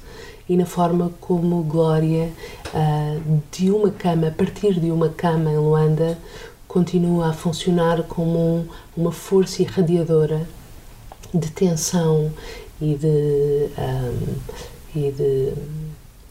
e 0.48 0.56
na 0.56 0.66
forma 0.66 1.12
como 1.20 1.62
Glória, 1.64 2.32
uh, 2.74 3.42
de 3.52 3.70
uma 3.70 3.92
cama, 3.92 4.28
a 4.28 4.32
partir 4.32 4.80
de 4.80 4.92
uma 4.92 5.10
cama 5.10 5.52
em 5.52 5.58
Luanda, 5.58 6.18
continua 6.70 7.32
a 7.32 7.34
funcionar 7.34 8.04
como 8.04 8.40
um, 8.40 8.68
uma 8.96 9.12
força 9.12 9.62
irradiadora 9.62 10.48
de 11.34 11.52
tensão 11.52 12.32
e 12.80 12.96
de. 12.96 13.70
Um, 13.78 14.36
e 14.96 15.12
de 15.12 15.54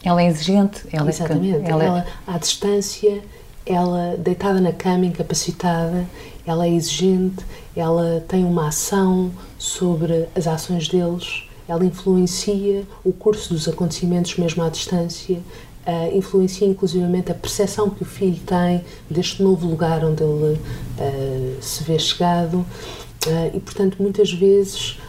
ela 0.05 0.21
é 0.21 0.27
exigente, 0.27 0.83
ela 0.91 1.07
é 1.07 1.09
Exatamente, 1.09 1.65
é... 1.65 1.71
ela, 1.71 1.83
ela 1.83 2.05
à 2.27 2.37
distância, 2.37 3.21
ela 3.65 4.15
deitada 4.17 4.61
na 4.61 4.71
cama, 4.71 5.07
incapacitada, 5.07 6.05
ela 6.45 6.67
é 6.67 6.71
exigente, 6.71 7.43
ela 7.75 8.23
tem 8.27 8.45
uma 8.45 8.67
ação 8.67 9.31
sobre 9.57 10.27
as 10.35 10.47
ações 10.47 10.87
deles, 10.87 11.43
ela 11.67 11.83
influencia 11.83 12.83
o 13.03 13.11
curso 13.11 13.53
dos 13.53 13.67
acontecimentos 13.67 14.37
mesmo 14.37 14.63
à 14.63 14.69
distância, 14.69 15.39
uh, 15.87 16.15
influencia 16.15 16.67
inclusivamente 16.67 17.31
a 17.31 17.35
percepção 17.35 17.89
que 17.89 18.03
o 18.03 18.05
filho 18.05 18.39
tem 18.45 18.83
deste 19.09 19.41
novo 19.41 19.67
lugar 19.67 20.05
onde 20.05 20.23
ele 20.23 20.53
uh, 20.53 21.57
se 21.59 21.83
vê 21.83 21.97
chegado 21.97 22.57
uh, 22.57 23.51
e, 23.53 23.59
portanto, 23.59 23.97
muitas 23.99 24.31
vezes. 24.31 24.99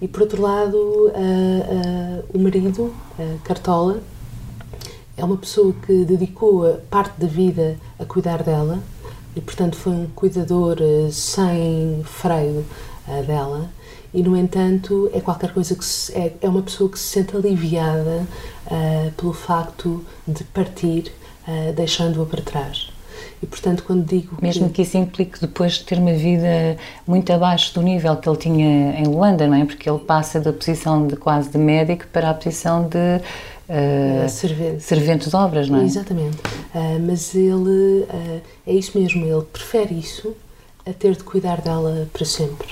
E 0.00 0.08
por 0.08 0.22
outro 0.22 0.42
lado, 0.42 1.12
o 2.32 2.38
marido, 2.38 2.92
Cartola, 3.44 4.00
é 5.16 5.24
uma 5.24 5.36
pessoa 5.36 5.74
que 5.86 6.04
dedicou 6.04 6.80
parte 6.90 7.20
da 7.20 7.26
vida 7.26 7.76
a 7.98 8.04
cuidar 8.04 8.42
dela, 8.42 8.82
e, 9.34 9.40
portanto, 9.40 9.76
foi 9.76 9.92
um 9.92 10.06
cuidador 10.08 10.78
uh, 10.80 11.12
sem 11.12 12.02
freio 12.04 12.64
uh, 13.06 13.22
dela. 13.24 13.70
E, 14.12 14.22
no 14.22 14.36
entanto, 14.36 15.08
é 15.12 15.20
qualquer 15.20 15.52
coisa 15.54 15.74
que 15.76 15.84
se, 15.84 16.12
é, 16.12 16.34
é 16.40 16.48
uma 16.48 16.62
pessoa 16.62 16.90
que 16.90 16.98
se 16.98 17.04
sente 17.04 17.36
aliviada 17.36 18.26
uh, 18.66 19.12
pelo 19.12 19.32
facto 19.32 20.04
de 20.26 20.42
partir, 20.44 21.12
deixando-a 21.74 22.24
para 22.26 22.42
trás. 22.42 22.92
E, 23.42 23.46
portanto, 23.46 23.84
quando 23.84 24.04
digo. 24.04 24.36
Mesmo 24.40 24.68
que... 24.68 24.74
que 24.74 24.82
isso 24.82 24.98
implique 24.98 25.40
depois 25.40 25.74
de 25.74 25.84
ter 25.84 25.98
uma 25.98 26.12
vida 26.12 26.76
muito 27.06 27.32
abaixo 27.32 27.74
do 27.74 27.82
nível 27.82 28.16
que 28.16 28.28
ele 28.28 28.36
tinha 28.36 29.00
em 29.00 29.04
Luanda, 29.04 29.46
não 29.46 29.54
é? 29.54 29.64
Porque 29.64 29.88
ele 29.88 29.98
passa 29.98 30.40
da 30.40 30.52
posição 30.52 31.06
de 31.06 31.16
quase 31.16 31.48
de 31.48 31.58
médico 31.58 32.06
para 32.12 32.30
a 32.30 32.34
posição 32.34 32.86
de 32.86 32.96
uh, 32.96 34.28
servente. 34.28 34.82
servente 34.82 35.30
de 35.30 35.36
obras, 35.36 35.68
não 35.70 35.80
é? 35.80 35.84
Exatamente. 35.84 36.36
Uh, 36.36 37.00
mas 37.06 37.34
ele, 37.34 38.04
uh, 38.04 38.40
é 38.66 38.72
isso 38.74 38.98
mesmo, 38.98 39.24
ele 39.24 39.44
prefere 39.50 39.98
isso 39.98 40.34
a 40.84 40.92
ter 40.92 41.16
de 41.16 41.24
cuidar 41.24 41.60
dela 41.60 42.08
para 42.12 42.24
sempre. 42.24 42.68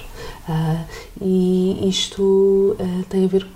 e 1.20 1.86
isto 1.88 2.74
tem 3.10 3.26
a 3.26 3.28
ver 3.28 3.46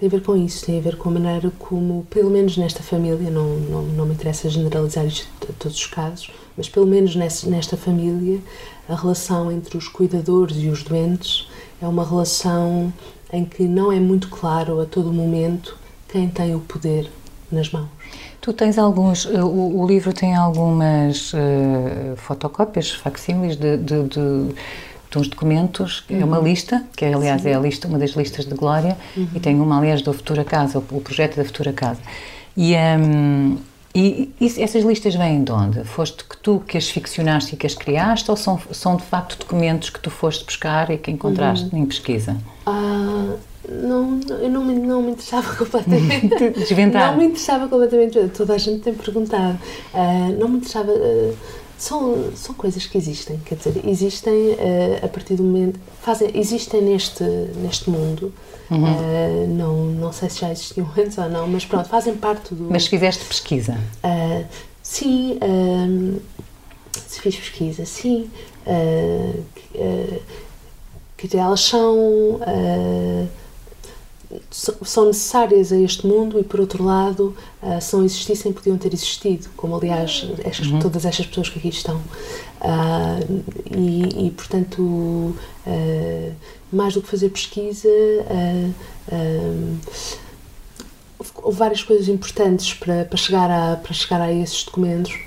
tem 0.00 0.06
a 0.06 0.10
ver 0.10 0.22
com 0.22 0.34
isso, 0.34 0.64
tem 0.64 0.78
a 0.78 0.80
ver 0.80 0.96
com 0.96 1.10
a 1.10 1.12
maneira 1.12 1.52
como, 1.58 2.06
pelo 2.08 2.30
menos 2.30 2.56
nesta 2.56 2.82
família, 2.82 3.30
não, 3.30 3.56
não, 3.56 3.82
não 3.82 4.06
me 4.06 4.14
interessa 4.14 4.48
generalizar 4.48 5.04
isto 5.04 5.28
a 5.42 5.52
todos 5.52 5.76
os 5.76 5.86
casos, 5.86 6.32
mas 6.56 6.70
pelo 6.70 6.86
menos 6.86 7.14
nesta, 7.14 7.50
nesta 7.50 7.76
família, 7.76 8.40
a 8.88 8.94
relação 8.94 9.52
entre 9.52 9.76
os 9.76 9.88
cuidadores 9.88 10.56
e 10.56 10.68
os 10.68 10.82
doentes 10.82 11.46
é 11.82 11.86
uma 11.86 12.02
relação 12.02 12.90
em 13.30 13.44
que 13.44 13.64
não 13.64 13.92
é 13.92 14.00
muito 14.00 14.30
claro 14.30 14.80
a 14.80 14.86
todo 14.86 15.12
momento 15.12 15.76
quem 16.08 16.28
tem 16.28 16.54
o 16.54 16.60
poder 16.60 17.10
nas 17.52 17.70
mãos. 17.70 17.88
Tu 18.40 18.54
tens 18.54 18.78
alguns, 18.78 19.26
eh, 19.26 19.44
o, 19.44 19.80
o 19.80 19.86
livro 19.86 20.14
tem 20.14 20.34
algumas 20.34 21.34
uh, 21.34 22.16
fotocópias, 22.16 22.90
facsímiles 22.90 23.54
de, 23.56 23.76
de, 23.76 24.02
de, 24.04 24.54
de, 25.10 25.18
uns 25.18 25.28
documentos, 25.28 26.04
uhum. 26.08 26.20
é 26.20 26.24
uma 26.24 26.38
uhum. 26.38 26.44
lista, 26.44 26.84
que 26.96 27.04
aliás 27.04 27.42
Sim. 27.42 27.48
é 27.50 27.54
a 27.54 27.60
lista, 27.60 27.88
uma 27.88 27.98
das 27.98 28.10
listas 28.10 28.46
de 28.46 28.54
Glória, 28.54 28.96
uhum. 29.16 29.28
e 29.34 29.40
tem 29.40 29.60
uma 29.60 29.78
aliás 29.78 30.02
da 30.02 30.12
Futura 30.12 30.44
Casa, 30.44 30.78
o, 30.78 31.00
projeto 31.00 31.36
da 31.36 31.44
Futura 31.44 31.72
Casa. 31.72 32.00
E, 32.56 32.74
um, 32.76 33.56
e, 33.94 34.30
e 34.40 34.46
essas 34.62 34.84
listas 34.84 35.14
vêm 35.14 35.42
de 35.42 35.52
onde? 35.52 35.84
Foste 35.84 36.24
que 36.24 36.36
tu 36.36 36.62
que 36.66 36.76
as 36.76 36.88
ficcionaste 36.88 37.54
e 37.54 37.56
que 37.58 37.66
as 37.66 37.74
criaste 37.74 38.30
ou 38.30 38.36
são, 38.36 38.60
são 38.70 38.96
de 38.96 39.02
facto 39.02 39.38
documentos 39.38 39.90
que 39.90 40.00
tu 40.00 40.10
foste 40.10 40.44
buscar 40.44 40.90
e 40.90 40.98
que 40.98 41.10
encontraste 41.10 41.74
uhum. 41.74 41.82
em 41.82 41.86
pesquisa? 41.86 42.36
Ah, 42.66 43.36
não, 43.68 44.20
eu 44.40 44.50
não 44.50 44.64
me, 44.64 44.74
não 44.74 45.02
me 45.02 45.12
interessava 45.12 45.54
completamente. 45.54 46.50
Desvendar. 46.50 47.12
Não 47.12 47.18
me 47.18 47.26
interessava 47.26 47.68
completamente. 47.68 48.28
Toda 48.36 48.54
a 48.54 48.58
gente 48.58 48.80
tem 48.80 48.94
perguntado. 48.94 49.58
Uh, 49.94 50.38
não 50.38 50.48
me 50.48 50.56
interessava. 50.58 50.92
Uh, 50.92 51.36
são, 51.80 52.30
são 52.36 52.54
coisas 52.54 52.84
que 52.84 52.98
existem, 52.98 53.38
quer 53.38 53.54
dizer, 53.54 53.80
existem 53.88 54.32
uh, 54.32 55.04
a 55.04 55.08
partir 55.08 55.34
do 55.34 55.42
momento. 55.42 55.80
Fazem, 56.02 56.30
existem 56.34 56.82
neste, 56.82 57.24
neste 57.24 57.88
mundo. 57.88 58.32
Uhum. 58.70 59.48
não, 59.48 59.84
não 59.86 60.12
sei 60.12 60.30
se 60.30 60.42
já 60.42 60.52
existiam 60.52 60.88
antes 60.96 61.18
ou 61.18 61.28
não, 61.28 61.48
mas 61.48 61.64
pronto, 61.64 61.88
fazem 61.88 62.14
parte 62.14 62.54
do. 62.54 62.70
Mas 62.70 62.86
fizeste 62.86 63.24
pesquisa? 63.24 63.76
sim, 64.80 65.40
se 66.92 67.20
fiz 67.20 67.34
pesquisa, 67.34 67.84
sim. 67.84 68.30
que 71.16 71.36
elas 71.36 71.60
são 71.62 72.40
são 74.50 75.06
necessárias 75.06 75.72
a 75.72 75.76
este 75.76 76.06
mundo 76.06 76.38
e, 76.38 76.44
por 76.44 76.60
outro 76.60 76.84
lado, 76.84 77.34
uh, 77.62 77.80
se 77.80 77.94
não 77.96 78.04
existissem, 78.04 78.52
podiam 78.52 78.78
ter 78.78 78.92
existido, 78.92 79.48
como 79.56 79.74
aliás 79.74 80.26
estas, 80.44 80.68
uhum. 80.68 80.78
todas 80.78 81.04
estas 81.04 81.26
pessoas 81.26 81.48
que 81.48 81.58
aqui 81.58 81.68
estão. 81.68 81.96
Uh, 81.96 83.42
e, 83.76 84.26
e, 84.26 84.30
portanto, 84.30 84.80
uh, 84.80 86.32
mais 86.72 86.94
do 86.94 87.02
que 87.02 87.08
fazer 87.08 87.30
pesquisa, 87.30 87.88
houve 91.42 91.58
várias 91.58 91.82
coisas 91.82 92.06
importantes 92.06 92.72
para, 92.74 93.04
para, 93.04 93.16
chegar, 93.16 93.50
a, 93.50 93.76
para 93.76 93.92
chegar 93.92 94.20
a 94.20 94.32
esses 94.32 94.64
documentos. 94.64 95.18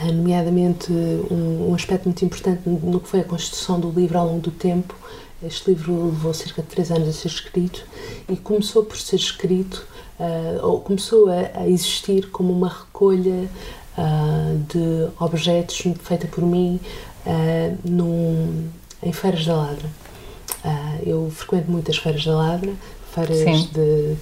Nomeadamente, 0.00 0.90
um, 0.90 1.70
um 1.70 1.74
aspecto 1.74 2.06
muito 2.06 2.24
importante 2.24 2.62
no 2.66 3.00
que 3.00 3.08
foi 3.08 3.20
a 3.20 3.24
construção 3.24 3.78
do 3.78 3.90
livro 3.90 4.16
ao 4.16 4.26
longo 4.26 4.40
do 4.40 4.50
tempo 4.50 4.94
este 5.42 5.70
livro 5.70 6.06
levou 6.06 6.34
cerca 6.34 6.62
de 6.62 6.68
três 6.68 6.90
anos 6.90 7.08
a 7.08 7.12
ser 7.12 7.28
escrito 7.28 7.84
e 8.28 8.36
começou 8.36 8.84
por 8.84 8.96
ser 8.96 9.16
escrito, 9.16 9.86
uh, 10.18 10.66
ou 10.66 10.80
começou 10.80 11.28
a, 11.30 11.60
a, 11.60 11.68
existir 11.68 12.28
como 12.30 12.52
uma 12.52 12.68
recolha 12.68 13.48
uh, 13.96 14.58
de 14.68 15.08
objetos 15.18 15.82
feita 16.02 16.26
por 16.26 16.44
mim 16.44 16.78
uh, 17.26 17.78
num, 17.84 18.68
em 19.02 19.12
feiras 19.12 19.46
da 19.46 19.54
Ladra. 19.54 19.88
Eu 21.06 21.30
frequento 21.30 21.70
muitas 21.70 21.96
feiras 21.96 22.22
da 22.22 22.36
Ladra, 22.36 22.74
feiras 23.14 23.38
Sim. 23.38 23.70
de. 23.72 24.16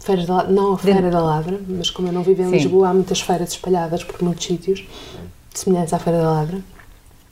Feiras 0.00 0.26
da 0.26 0.42
não 0.44 0.72
a 0.72 0.78
Feira 0.78 1.08
da 1.08 1.20
Ladra, 1.20 1.60
mas 1.68 1.88
como 1.88 2.08
eu 2.08 2.12
não 2.12 2.24
vivo 2.24 2.42
em 2.42 2.46
Sim. 2.46 2.50
Lisboa, 2.52 2.88
há 2.88 2.94
muitas 2.94 3.20
feiras 3.20 3.52
espalhadas 3.52 4.02
por 4.02 4.20
muitos 4.22 4.44
sítios, 4.44 4.84
semelhantes 5.54 5.92
à 5.92 6.00
Feira 6.00 6.18
da 6.18 6.30
Ladra, 6.32 6.58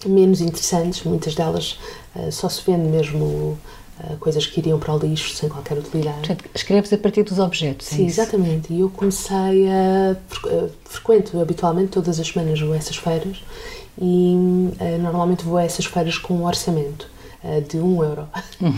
menos 0.06 0.40
interessantes, 0.40 1.02
muitas 1.04 1.34
delas 1.34 1.78
uh, 2.14 2.30
só 2.30 2.48
se 2.48 2.62
vende 2.64 2.88
mesmo 2.88 3.58
uh, 4.00 4.16
coisas 4.20 4.46
que 4.46 4.60
iriam 4.60 4.78
para 4.78 4.94
o 4.94 4.98
lixo 4.98 5.34
sem 5.34 5.48
qualquer 5.48 5.78
utilidade. 5.78 6.18
Portanto, 6.18 6.44
escreves 6.54 6.92
a 6.92 6.98
partir 6.98 7.22
dos 7.24 7.38
objetos. 7.38 7.88
é 7.92 7.96
Sim, 7.96 8.06
isso? 8.06 8.20
exatamente. 8.20 8.72
E 8.72 8.80
eu 8.80 8.90
comecei 8.90 9.68
a. 9.68 10.16
eh, 10.46 10.68
Frequento 10.84 11.40
habitualmente, 11.40 11.88
todas 11.90 12.18
as 12.20 12.26
semanas 12.28 12.60
vou 12.60 12.72
a 12.72 12.76
essas 12.76 12.96
feiras 12.96 13.42
e 14.00 14.70
eh, 14.80 14.98
normalmente 14.98 15.44
vou 15.44 15.56
a 15.58 15.64
essas 15.64 15.84
feiras 15.86 16.16
com 16.18 16.34
um 16.34 16.44
orçamento 16.46 17.08
de 17.70 17.78
um 17.78 18.02
euro. 18.02 18.26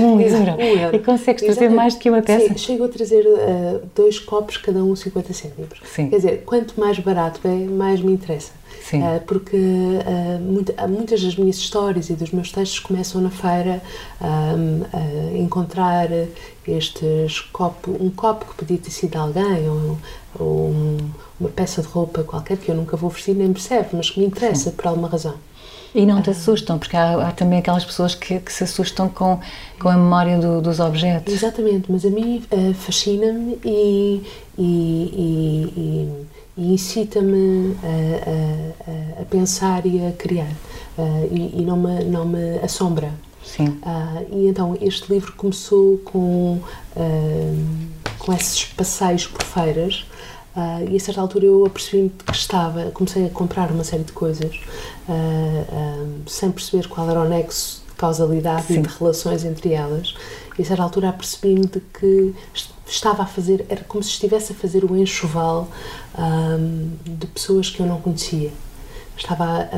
Um 0.00 0.20
Exato, 0.20 0.50
euro. 0.60 0.62
um 0.62 0.82
euro. 0.82 0.96
E 0.96 0.98
consegues 0.98 1.42
trazer 1.42 1.50
Exatamente. 1.66 1.74
mais 1.76 1.94
do 1.94 2.00
que 2.00 2.10
uma 2.10 2.20
peça? 2.20 2.48
Sim, 2.48 2.58
chego 2.58 2.84
a 2.84 2.88
trazer 2.88 3.24
eh, 3.24 3.80
dois 3.94 4.18
copos, 4.18 4.56
cada 4.56 4.82
um 4.82 4.94
50 4.96 5.32
cêntimos. 5.32 5.78
Sim. 5.94 6.10
Quer 6.10 6.16
dizer, 6.16 6.42
quanto 6.44 6.78
mais 6.80 6.98
barato 6.98 7.40
é, 7.44 7.54
mais 7.54 8.00
me 8.00 8.12
interessa. 8.12 8.50
Sim. 8.88 9.02
Eh, 9.02 9.20
porque 9.26 9.56
eh, 9.56 10.38
muita- 10.40 10.86
muitas 10.86 11.20
das 11.22 11.34
minhas 11.36 11.56
histórias 11.56 12.08
e 12.08 12.14
dos 12.14 12.30
meus 12.30 12.52
textos 12.52 12.78
começam 12.78 13.20
na 13.20 13.30
feira 13.30 13.82
ahm, 14.20 14.82
a 14.92 15.36
encontrar 15.38 16.08
estes 16.66 17.40
copo, 17.52 17.96
um 18.00 18.10
copo 18.10 18.46
que 18.46 18.54
podia 18.54 18.78
ter 18.78 18.90
sido 18.90 19.10
de 19.12 19.16
alguém 19.18 19.68
ou, 19.68 19.98
ou 20.38 20.68
um- 20.70 20.98
uma 21.40 21.48
peça 21.50 21.82
de 21.82 21.88
roupa 21.88 22.22
qualquer 22.22 22.56
que 22.58 22.70
eu 22.70 22.74
nunca 22.76 22.96
vou 22.96 23.10
vestir 23.10 23.34
nem 23.34 23.52
percebo, 23.52 23.88
mas 23.94 24.10
que 24.10 24.20
me 24.20 24.26
interessa 24.26 24.70
por 24.70 24.86
alguma 24.86 25.08
razão. 25.08 25.34
E 25.94 26.04
não 26.04 26.20
te 26.20 26.28
assustam, 26.30 26.78
porque 26.78 26.94
há, 26.96 27.28
há 27.28 27.32
também 27.32 27.58
aquelas 27.58 27.84
pessoas 27.84 28.14
que, 28.14 28.38
que 28.38 28.52
se 28.52 28.64
assustam 28.64 29.08
com, 29.08 29.40
com 29.80 29.88
a 29.88 29.96
memória 29.96 30.36
do- 30.38 30.60
dos 30.60 30.78
objetos. 30.78 31.32
Exatamente, 31.32 31.90
mas 31.90 32.04
a 32.04 32.10
mim 32.10 32.42
eh, 32.50 32.72
fascina-me 32.74 33.58
e, 33.64 34.22
e, 34.58 34.62
e, 35.16 35.80
e- 35.80 36.26
e 36.56 36.72
incita-me 36.74 37.76
a, 37.82 38.90
a- 38.90 39.22
a- 39.22 39.24
pensar 39.26 39.84
e 39.86 40.04
a 40.06 40.12
criar 40.12 40.50
eh, 40.98 41.28
e, 41.30 41.60
e 41.60 41.64
não, 41.64 41.76
me, 41.76 42.04
não 42.04 42.24
me 42.26 42.58
assombra. 42.62 43.12
Sim. 43.44 43.78
Ah, 43.82 44.22
e 44.30 44.48
então 44.48 44.76
este 44.80 45.12
livro 45.12 45.32
começou 45.36 45.98
com, 45.98 46.58
ah, 46.96 47.54
com 48.18 48.32
esses 48.32 48.64
passeios 48.64 49.26
por 49.26 49.42
feiras 49.44 50.04
ah, 50.56 50.82
e 50.82 50.96
a 50.96 51.00
certa 51.00 51.20
altura 51.20 51.44
eu 51.46 51.64
apercebi-me 51.64 52.10
que 52.10 52.32
estava, 52.34 52.90
comecei 52.90 53.26
a 53.26 53.30
comprar 53.30 53.70
uma 53.70 53.84
série 53.84 54.02
de 54.04 54.12
coisas 54.12 54.58
ah, 55.08 56.04
sem 56.26 56.50
perceber 56.50 56.88
qual 56.88 57.08
era 57.08 57.20
o 57.20 57.28
nexo 57.28 57.82
de 57.88 57.94
causalidade 57.94 58.66
Sim. 58.66 58.78
e 58.78 58.82
de 58.82 58.88
relações 58.98 59.44
entre 59.44 59.72
elas 59.72 60.14
e 60.58 60.62
a 60.62 60.64
certa 60.64 60.82
altura 60.82 61.08
apercebi-me 61.10 61.66
de 61.66 61.80
que 61.80 62.34
est- 62.54 62.70
estava 62.86 63.22
a 63.24 63.26
fazer, 63.26 63.66
era 63.68 63.82
como 63.84 64.02
se 64.02 64.10
estivesse 64.10 64.52
a 64.52 64.54
fazer 64.54 64.84
o 64.84 64.96
enxoval 64.96 65.68
ah, 66.14 66.56
de 67.04 67.26
pessoas 67.26 67.68
que 67.70 67.80
eu 67.80 67.86
não 67.86 68.00
conhecia. 68.00 68.52
Estava 69.16 69.44
a, 69.44 69.76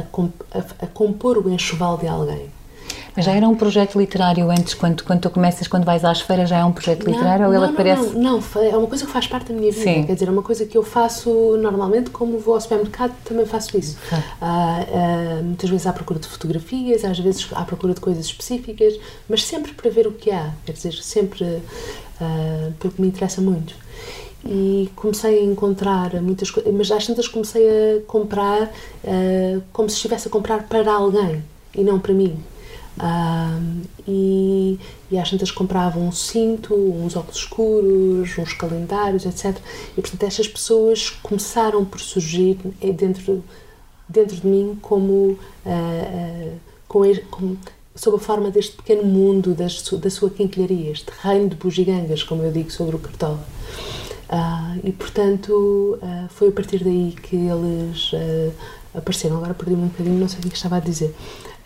a- 0.58 0.84
a 0.84 0.86
compor 0.88 1.38
o 1.38 1.48
enxoval 1.50 1.96
de 1.96 2.06
alguém 2.06 2.50
Mas 3.16 3.24
já 3.24 3.32
era 3.32 3.48
um 3.48 3.54
projeto 3.54 3.98
literário 3.98 4.50
antes, 4.50 4.74
quando, 4.74 5.02
quando 5.02 5.20
tu 5.20 5.30
começas, 5.30 5.66
quando 5.66 5.84
vais 5.84 6.04
às 6.04 6.20
feiras, 6.20 6.48
já 6.48 6.58
é 6.58 6.64
um 6.64 6.72
projeto 6.72 7.04
literário 7.04 7.46
ou 7.46 7.52
ele 7.52 7.64
não, 7.64 7.72
aparece. 7.72 8.16
Não, 8.16 8.40
não, 8.40 8.62
é 8.62 8.76
uma 8.76 8.86
coisa 8.86 9.06
que 9.06 9.12
faz 9.12 9.26
parte 9.26 9.52
da 9.52 9.58
minha 9.58 9.72
vida. 9.72 9.82
Sim. 9.82 10.04
Quer 10.04 10.14
dizer, 10.14 10.28
é 10.28 10.30
uma 10.30 10.42
coisa 10.42 10.64
que 10.64 10.76
eu 10.76 10.82
faço 10.82 11.56
normalmente, 11.56 12.10
como 12.10 12.38
vou 12.38 12.54
ao 12.54 12.60
supermercado, 12.60 13.14
também 13.24 13.46
faço 13.46 13.76
isso. 13.76 13.96
Ah. 14.12 14.22
Ah, 14.40 14.84
ah, 14.92 15.42
muitas 15.42 15.68
vezes 15.68 15.86
à 15.86 15.92
procura 15.92 16.20
de 16.20 16.28
fotografias, 16.28 17.04
às 17.04 17.18
vezes 17.18 17.48
à 17.52 17.64
procura 17.64 17.94
de 17.94 18.00
coisas 18.00 18.26
específicas, 18.26 18.94
mas 19.28 19.44
sempre 19.44 19.72
para 19.72 19.90
ver 19.90 20.06
o 20.06 20.12
que 20.12 20.30
há. 20.30 20.52
Quer 20.64 20.72
dizer, 20.72 20.92
sempre 20.94 21.62
ah, 22.20 22.70
porque 22.78 23.00
me 23.00 23.08
interessa 23.08 23.40
muito. 23.40 23.74
E 24.44 24.88
comecei 24.94 25.40
a 25.40 25.42
encontrar 25.42 26.14
muitas 26.22 26.50
coisas, 26.50 26.72
mas 26.72 26.90
às 26.90 27.06
tantas 27.06 27.26
comecei 27.26 27.66
a 27.68 28.00
comprar 28.06 28.70
ah, 29.04 29.60
como 29.72 29.88
se 29.88 29.96
estivesse 29.96 30.28
a 30.28 30.30
comprar 30.30 30.64
para 30.64 30.92
alguém 30.92 31.42
e 31.74 31.82
não 31.82 31.98
para 31.98 32.14
mim. 32.14 32.38
E, 34.06 34.78
e 35.10 35.18
às 35.18 35.30
tantas 35.30 35.50
comprava 35.50 35.98
um 35.98 36.10
cinto, 36.10 36.74
uns 36.74 37.14
óculos 37.16 37.38
escuros, 37.38 38.38
uns 38.38 38.52
calendários, 38.54 39.26
etc. 39.26 39.58
E 39.96 40.00
portanto 40.00 40.22
estas 40.24 40.48
pessoas 40.48 41.10
começaram 41.22 41.84
por 41.84 42.00
surgir 42.00 42.58
dentro, 42.96 43.44
dentro 44.08 44.36
de 44.36 44.46
mim 44.46 44.78
como, 44.80 45.38
ah, 45.66 45.70
ah, 45.70 46.54
com, 46.88 47.02
com- 47.30 47.56
sob 47.94 48.16
a 48.16 48.20
forma 48.20 48.50
deste 48.50 48.76
pequeno 48.76 49.04
mundo 49.04 49.54
das, 49.54 49.82
da 49.92 50.10
sua 50.10 50.30
quinquilharia, 50.30 50.90
este 50.90 51.10
reino 51.22 51.48
de 51.50 51.56
bugigangas, 51.56 52.22
como 52.22 52.42
eu 52.42 52.52
digo 52.52 52.70
sobre 52.70 52.96
o 52.96 52.98
Cartola. 52.98 53.46
Ah, 54.28 54.76
e 54.82 54.92
portanto 54.92 55.98
ah, 56.02 56.26
foi 56.30 56.48
a 56.48 56.52
partir 56.52 56.82
daí 56.82 57.14
que 57.22 57.36
eles 57.36 58.10
apareceram. 58.94 59.36
Agora 59.36 59.54
perdi-me 59.54 59.82
um 59.82 59.88
bocadinho, 59.88 60.18
não 60.18 60.28
sei 60.28 60.38
o 60.38 60.42
que 60.42 60.48
é 60.48 60.50
que 60.50 60.56
estava 60.56 60.76
a 60.76 60.80
dizer. 60.80 61.14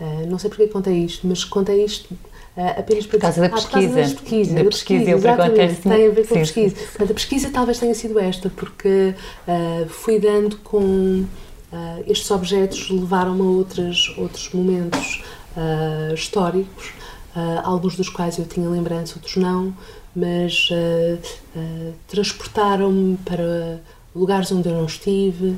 Ah, 0.01 0.25
não 0.27 0.37
sei 0.39 0.49
porque 0.49 0.67
contei 0.67 1.03
isto, 1.05 1.25
mas 1.27 1.43
contei 1.43 1.83
isto 1.85 2.13
ah, 2.57 2.75
apenas 2.79 3.05
para 3.05 3.17
Por 3.17 3.21
causa 3.21 3.41
da 3.41 3.47
Ah, 3.47 3.49
por 3.49 3.69
causa 3.69 3.71
pesquisa. 3.87 3.95
das 4.01 4.13
pesquisa, 4.13 4.55
Da 4.55 4.63
da 4.63 4.69
pesquisa, 4.69 5.09
eu 5.11 5.17
exatamente, 5.17 5.73
se- 5.75 5.81
tem 5.81 6.07
a 6.07 6.11
ver 6.11 6.27
com 6.27 6.35
a 6.35 6.37
pesquisa. 6.39 6.75
Portanto, 6.75 7.11
a 7.11 7.13
pesquisa 7.13 7.49
talvez 7.51 7.79
tenha 7.79 7.95
sido 7.95 8.19
esta, 8.19 8.49
porque 8.49 9.15
ah, 9.47 9.85
fui 9.89 10.19
dando 10.19 10.57
com 10.57 11.25
ah, 11.71 11.99
estes 12.07 12.29
objetos 12.31 12.89
levaram-me 12.89 13.41
a 13.41 13.45
outros, 13.45 14.13
outros 14.17 14.49
momentos 14.53 15.21
históricos, 16.15 16.93
alguns 17.63 17.95
dos 17.95 18.09
quais 18.09 18.39
eu 18.39 18.45
tinha 18.45 18.67
lembrança, 18.67 19.13
outros 19.17 19.35
não, 19.35 19.71
mas 20.15 20.67
transportaram-me 22.07 23.17
para 23.17 23.79
lugares 24.15 24.51
onde 24.51 24.67
eu 24.69 24.73
não 24.75 24.85
estive. 24.85 25.55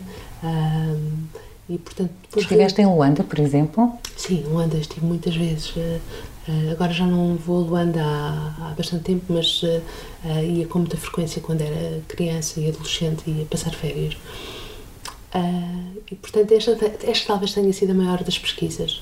E 1.67 1.77
portanto, 1.79 2.11
Estiveste 2.35 2.81
em 2.81 2.85
Luanda, 2.85 3.23
por 3.23 3.39
exemplo. 3.39 3.91
Sim, 4.15 4.43
Luanda 4.43 4.77
estive 4.77 5.05
muitas 5.05 5.35
vezes. 5.35 5.73
eh, 5.77 5.99
eh, 6.47 6.71
agora 6.71 6.93
já 6.93 7.07
não 7.07 7.35
vou 7.35 7.63
a 7.63 7.67
Luanda 7.67 8.03
há, 8.03 8.69
há 8.69 8.73
bastante 8.77 9.03
tempo, 9.05 9.25
mas 9.29 9.61
eh, 9.63 10.45
ia 10.45 10.67
com 10.67 10.79
muita 10.79 10.95
frequência 10.95 11.41
quando 11.41 11.61
era 11.61 12.01
criança 12.07 12.59
e 12.59 12.69
adolescente 12.69 13.23
e 13.27 13.31
ia 13.31 13.45
passar 13.45 13.73
férias. 13.73 14.15
E 16.09 16.15
portanto, 16.15 16.51
esta, 16.53 16.71
esta 17.03 17.27
talvez 17.27 17.53
tenha 17.53 17.73
sido 17.73 17.91
a 17.91 17.93
maior 17.93 18.23
das 18.23 18.39
pesquisas. 18.39 19.01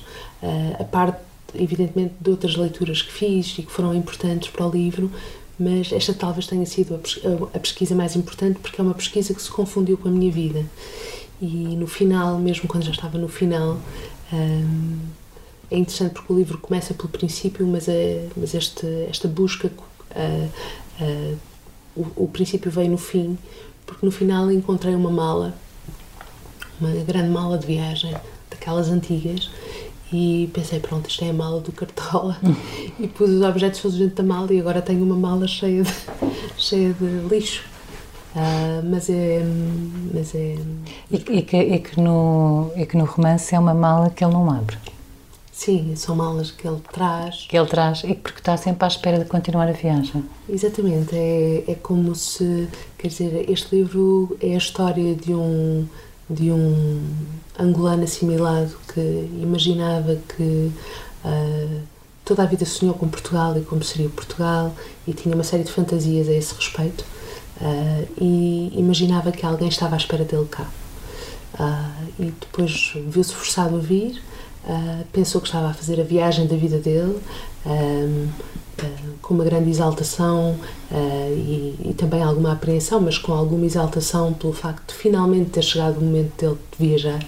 A 0.80 0.82
parte, 0.82 1.20
evidentemente, 1.54 2.14
de 2.20 2.28
outras 2.28 2.56
leituras 2.56 3.02
que 3.02 3.12
fiz 3.12 3.56
e 3.58 3.62
que 3.62 3.70
foram 3.70 3.94
importantes 3.94 4.48
para 4.48 4.66
o 4.66 4.70
livro, 4.70 5.12
mas 5.56 5.92
esta 5.92 6.12
talvez 6.12 6.48
tenha 6.48 6.66
sido 6.66 7.00
a 7.54 7.58
pesquisa 7.60 7.94
mais 7.94 8.16
importante 8.16 8.58
porque 8.58 8.80
é 8.80 8.82
uma 8.82 8.94
pesquisa 8.94 9.32
que 9.32 9.40
se 9.40 9.50
confundiu 9.50 9.96
com 9.96 10.08
a 10.08 10.10
minha 10.10 10.32
vida. 10.32 10.64
E 11.40 11.46
no 11.46 11.86
final, 11.86 12.38
mesmo 12.38 12.68
quando 12.68 12.84
já 12.84 12.92
estava 12.92 13.18
no 13.18 13.28
final, 13.28 13.78
hum, 14.32 14.98
é 15.70 15.78
interessante 15.78 16.14
porque 16.14 16.32
o 16.32 16.36
livro 16.36 16.58
começa 16.58 16.94
pelo 16.94 17.08
princípio, 17.08 17.66
mas, 17.66 17.88
é, 17.88 18.28
mas 18.36 18.54
este, 18.54 18.86
esta 19.08 19.28
busca, 19.28 19.70
ah, 20.14 20.48
ah, 21.00 21.34
o, 21.96 22.24
o 22.24 22.28
princípio 22.28 22.70
veio 22.70 22.90
no 22.90 22.98
fim, 22.98 23.38
porque 23.86 24.04
no 24.04 24.12
final 24.12 24.50
encontrei 24.50 24.94
uma 24.94 25.10
mala, 25.10 25.54
uma 26.80 26.90
grande 27.04 27.28
mala 27.28 27.58
de 27.58 27.66
viagem, 27.66 28.14
daquelas 28.50 28.88
antigas, 28.88 29.50
e 30.12 30.48
pensei, 30.52 30.78
pronto, 30.78 31.08
isto 31.08 31.24
é 31.24 31.30
a 31.30 31.32
mala 31.32 31.60
do 31.60 31.72
Cartola, 31.72 32.38
e 32.98 33.08
pus 33.08 33.30
os 33.30 33.42
objetos 33.42 33.80
todos 33.80 33.98
dentro 33.98 34.16
da 34.16 34.22
mala 34.22 34.52
e 34.52 34.60
agora 34.60 34.80
tenho 34.80 35.02
uma 35.02 35.16
mala 35.16 35.48
cheia 35.48 35.82
de, 35.82 35.92
cheia 36.56 36.92
de 36.92 37.28
lixo. 37.28 37.73
Ah, 38.36 38.82
mas 38.84 39.08
é. 39.08 39.42
Mas 40.12 40.34
é 40.34 40.56
E, 41.10 41.16
e 41.16 41.42
que, 41.42 41.56
e, 41.56 41.78
que 41.78 42.00
no, 42.00 42.72
e 42.76 42.84
que 42.84 42.96
no 42.96 43.04
romance 43.04 43.54
é 43.54 43.58
uma 43.58 43.74
mala 43.74 44.10
que 44.10 44.24
ele 44.24 44.32
não 44.32 44.50
abre. 44.50 44.76
sim, 45.52 45.94
são 45.96 46.16
malas 46.16 46.50
que 46.50 46.66
ele 46.66 46.80
traz. 46.92 47.46
Que 47.48 47.56
ele 47.56 47.66
traz, 47.68 48.02
e 48.04 48.14
porque 48.14 48.40
está 48.40 48.56
sempre 48.56 48.84
à 48.84 48.88
espera 48.88 49.18
de 49.18 49.24
continuar 49.26 49.68
a 49.68 49.72
viagem. 49.72 50.24
Exatamente, 50.48 51.14
é, 51.14 51.64
é 51.68 51.74
como 51.76 52.14
se. 52.14 52.68
Quer 52.98 53.08
dizer, 53.08 53.50
este 53.50 53.76
livro 53.76 54.36
é 54.40 54.54
a 54.54 54.58
história 54.58 55.14
de 55.14 55.32
um, 55.32 55.86
de 56.28 56.50
um 56.50 57.02
angolano 57.58 58.02
assimilado 58.02 58.74
que 58.92 59.00
imaginava 59.40 60.16
que 60.36 60.72
ah, 61.24 61.82
toda 62.24 62.42
a 62.42 62.46
vida 62.46 62.64
sonhou 62.64 62.94
com 62.94 63.06
Portugal 63.06 63.56
e 63.56 63.60
como 63.62 63.84
seria 63.84 64.08
Portugal 64.08 64.74
e 65.06 65.12
tinha 65.12 65.34
uma 65.34 65.44
série 65.44 65.62
de 65.62 65.70
fantasias 65.70 66.28
a 66.28 66.32
esse 66.32 66.54
respeito 66.54 67.04
ah, 67.60 68.04
e 68.20 68.72
imaginava 68.74 69.30
que 69.32 69.44
alguém 69.44 69.68
estava 69.68 69.94
à 69.94 69.98
espera 69.98 70.24
dele 70.24 70.46
cá. 70.50 70.66
Ah, 71.58 71.90
e 72.18 72.32
depois 72.40 72.92
viu-se 73.08 73.34
forçado 73.34 73.76
a 73.76 73.78
vir, 73.78 74.20
ah, 74.66 75.02
pensou 75.12 75.40
que 75.40 75.48
estava 75.48 75.68
a 75.68 75.74
fazer 75.74 76.00
a 76.00 76.04
viagem 76.04 76.46
da 76.46 76.56
vida 76.56 76.78
dele, 76.78 77.18
com 79.22 79.32
uma 79.32 79.44
grande 79.44 79.70
exaltação 79.70 80.54
e, 80.92 81.76
e 81.82 81.94
também 81.96 82.22
alguma 82.22 82.52
apreensão, 82.52 83.00
mas 83.00 83.16
com 83.16 83.32
alguma 83.32 83.64
exaltação 83.64 84.34
pelo 84.34 84.52
facto 84.52 84.88
de 84.88 84.94
finalmente 84.94 85.48
ter 85.50 85.62
chegado 85.62 85.96
o 85.96 86.02
momento 86.02 86.38
dele 86.38 86.58
de 86.70 86.86
viajar. 86.86 87.26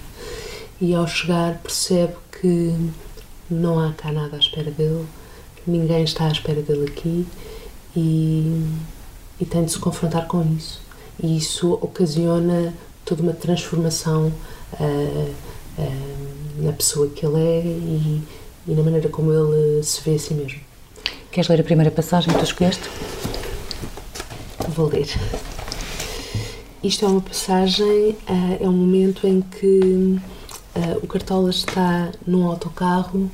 E 0.78 0.94
ao 0.94 1.06
chegar 1.06 1.54
percebe 1.62 2.12
que 2.38 2.74
não 3.50 3.80
há 3.80 3.92
cá 3.92 4.12
nada 4.12 4.36
à 4.36 4.38
espera 4.38 4.70
dele, 4.70 5.06
ninguém 5.66 6.04
está 6.04 6.26
à 6.26 6.32
espera 6.32 6.60
dele 6.60 6.86
aqui 6.86 7.26
e, 7.96 8.62
e 9.40 9.44
tem 9.44 9.64
de 9.64 9.72
se 9.72 9.78
confrontar 9.78 10.26
com 10.26 10.42
isso. 10.56 10.80
E 11.22 11.36
isso 11.36 11.72
ocasiona 11.74 12.74
toda 13.04 13.22
uma 13.22 13.32
transformação 13.32 14.32
uh, 14.80 15.34
uh, 15.78 16.62
na 16.62 16.72
pessoa 16.72 17.08
que 17.08 17.24
ele 17.24 17.38
é 17.38 17.62
e, 17.64 18.22
e 18.66 18.74
na 18.74 18.82
maneira 18.82 19.08
como 19.08 19.32
ele 19.32 19.82
se 19.82 20.00
vê 20.02 20.14
a 20.14 20.18
si 20.18 20.34
mesmo. 20.34 20.60
Queres 21.30 21.48
ler 21.48 21.60
a 21.60 21.64
primeira 21.64 21.90
passagem 21.90 22.32
que 22.32 22.38
tu 22.38 22.44
escolheste? 22.44 22.88
Vou 24.68 24.88
ler. 24.88 25.08
Isto 26.82 27.04
é 27.04 27.08
uma 27.08 27.20
passagem, 27.20 28.10
uh, 28.28 28.58
é 28.60 28.68
um 28.68 28.72
momento 28.72 29.26
em 29.26 29.40
que 29.40 30.18
o 31.02 31.06
Cartola 31.06 31.48
está 31.48 32.10
num 32.26 32.46
autocarro 32.46 33.30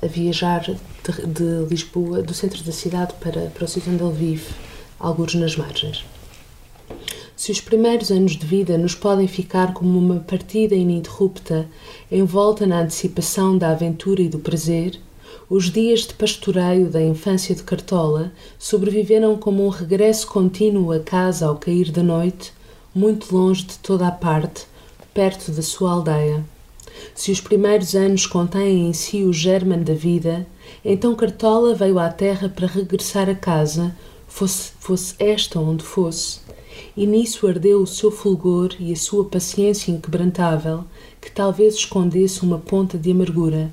a 0.00 0.06
viajar 0.06 0.64
de, 1.12 1.26
de, 1.26 1.68
Lisboa, 1.68 2.22
do 2.22 2.34
centro 2.34 2.62
da 2.62 2.72
cidade, 2.72 3.14
para, 3.20 3.42
para 3.50 3.64
o 3.64 3.68
sítio 3.68 3.92
onde 3.92 4.02
ele 4.02 4.12
vive, 4.12 4.46
alguns 4.98 5.34
nas 5.34 5.56
margens. 5.56 6.04
Se 7.36 7.52
os 7.52 7.60
primeiros 7.60 8.10
anos 8.10 8.32
de 8.32 8.46
vida 8.46 8.78
nos 8.78 8.94
podem 8.94 9.28
ficar 9.28 9.74
como 9.74 9.98
uma 9.98 10.20
partida 10.20 10.74
ininterrupta, 10.74 11.68
envolta 12.10 12.66
na 12.66 12.80
antecipação 12.80 13.58
da 13.58 13.70
aventura 13.70 14.22
e 14.22 14.28
do 14.28 14.38
prazer, 14.38 14.98
os 15.48 15.70
dias 15.70 16.00
de 16.00 16.14
pastoreio 16.14 16.88
da 16.88 17.00
infância 17.00 17.54
de 17.54 17.62
Cartola 17.62 18.32
sobreviveram 18.58 19.36
como 19.36 19.64
um 19.64 19.68
regresso 19.68 20.26
contínuo 20.26 20.90
a 20.92 20.98
casa 20.98 21.46
ao 21.46 21.56
cair 21.56 21.92
da 21.92 22.02
noite, 22.02 22.52
muito 22.94 23.34
longe 23.36 23.64
de 23.64 23.78
toda 23.78 24.08
a 24.08 24.10
parte, 24.10 24.66
perto 25.12 25.52
da 25.52 25.62
sua 25.62 25.92
aldeia. 25.92 26.42
Se 27.14 27.30
os 27.30 27.40
primeiros 27.40 27.94
anos 27.94 28.26
contêm 28.26 28.88
em 28.88 28.92
si 28.92 29.22
o 29.22 29.32
germen 29.32 29.82
da 29.82 29.94
vida, 29.94 30.46
então 30.84 31.14
Cartola 31.14 31.74
veio 31.74 31.98
à 31.98 32.08
terra 32.10 32.48
para 32.48 32.66
regressar 32.66 33.28
a 33.28 33.34
casa, 33.34 33.96
fosse, 34.26 34.72
fosse 34.78 35.14
esta 35.18 35.58
onde 35.58 35.84
fosse. 35.84 36.40
E 36.96 37.06
nisso 37.06 37.46
ardeu 37.46 37.80
o 37.80 37.86
seu 37.86 38.10
fulgor 38.10 38.74
e 38.78 38.92
a 38.92 38.96
sua 38.96 39.24
paciência 39.24 39.90
inquebrantável, 39.90 40.84
que 41.20 41.30
talvez 41.30 41.74
escondesse 41.74 42.42
uma 42.42 42.58
ponta 42.58 42.98
de 42.98 43.10
amargura 43.10 43.72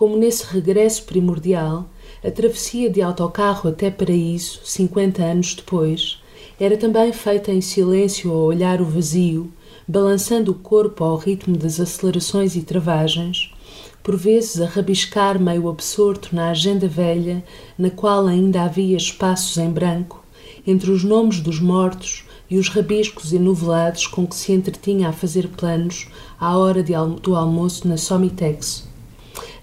como 0.00 0.16
nesse 0.16 0.46
regresso 0.46 1.02
primordial, 1.02 1.86
a 2.24 2.30
travessia 2.30 2.88
de 2.88 3.02
autocarro 3.02 3.68
até 3.68 3.90
Paraíso, 3.90 4.60
50 4.64 5.22
anos 5.22 5.54
depois, 5.54 6.22
era 6.58 6.74
também 6.78 7.12
feita 7.12 7.52
em 7.52 7.60
silêncio 7.60 8.32
a 8.32 8.34
olhar 8.34 8.80
o 8.80 8.86
vazio, 8.86 9.52
balançando 9.86 10.52
o 10.52 10.54
corpo 10.54 11.04
ao 11.04 11.18
ritmo 11.18 11.54
das 11.54 11.78
acelerações 11.78 12.56
e 12.56 12.62
travagens, 12.62 13.52
por 14.02 14.16
vezes 14.16 14.60
a 14.60 14.66
rabiscar 14.66 15.38
meio 15.38 15.68
absorto 15.68 16.34
na 16.34 16.50
agenda 16.50 16.88
velha, 16.88 17.44
na 17.78 17.90
qual 17.90 18.26
ainda 18.26 18.62
havia 18.62 18.96
espaços 18.96 19.58
em 19.58 19.70
branco, 19.70 20.24
entre 20.66 20.90
os 20.90 21.04
nomes 21.04 21.40
dos 21.40 21.60
mortos 21.60 22.24
e 22.50 22.58
os 22.58 22.68
rabiscos 22.68 23.32
enovelados 23.32 24.06
com 24.06 24.26
que 24.26 24.34
se 24.34 24.52
entretinha 24.52 25.08
a 25.08 25.12
fazer 25.12 25.48
planos 25.48 26.08
à 26.38 26.56
hora 26.56 26.82
do 26.82 27.36
almoço 27.36 27.86
na 27.86 27.96
Somitex. 27.96 28.88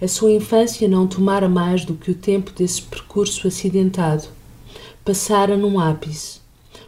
A 0.02 0.08
sua 0.08 0.32
infância 0.32 0.88
não 0.88 1.08
tomara 1.08 1.50
mais 1.50 1.84
do 1.84 1.96
que 1.96 2.12
o 2.12 2.16
tempo 2.16 2.52
desse 2.52 2.82
percurso 2.84 3.48
acidentado. 3.48 4.28
Passara 5.04 5.58
num 5.58 5.80
ápice. 5.80 6.40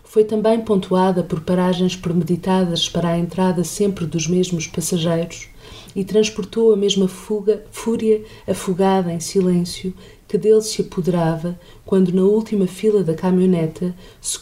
Foi 0.04 0.24
também 0.24 0.62
pontuada 0.62 1.24
por 1.24 1.42
paragens 1.42 1.96
premeditadas 1.96 2.88
para 2.88 3.10
a 3.10 3.18
entrada 3.18 3.64
sempre 3.64 4.06
dos 4.06 4.28
mesmos 4.28 4.68
passageiros 4.68 5.50
e 5.96 6.04
transportou 6.04 6.74
a 6.74 6.78
mesma 6.78 7.08
fuga, 7.08 7.64
fúria 7.72 8.24
afogada 8.48 9.12
em 9.12 9.20
silêncio 9.20 9.94
que 10.28 10.38
dele 10.38 10.62
se 10.62 10.82
apoderava 10.82 11.60
quando, 11.86 12.14
na 12.14 12.22
última 12.22 12.68
fila 12.68 13.04
da 13.04 13.16
caminhoneta, 13.16 13.96
se, 14.22 14.38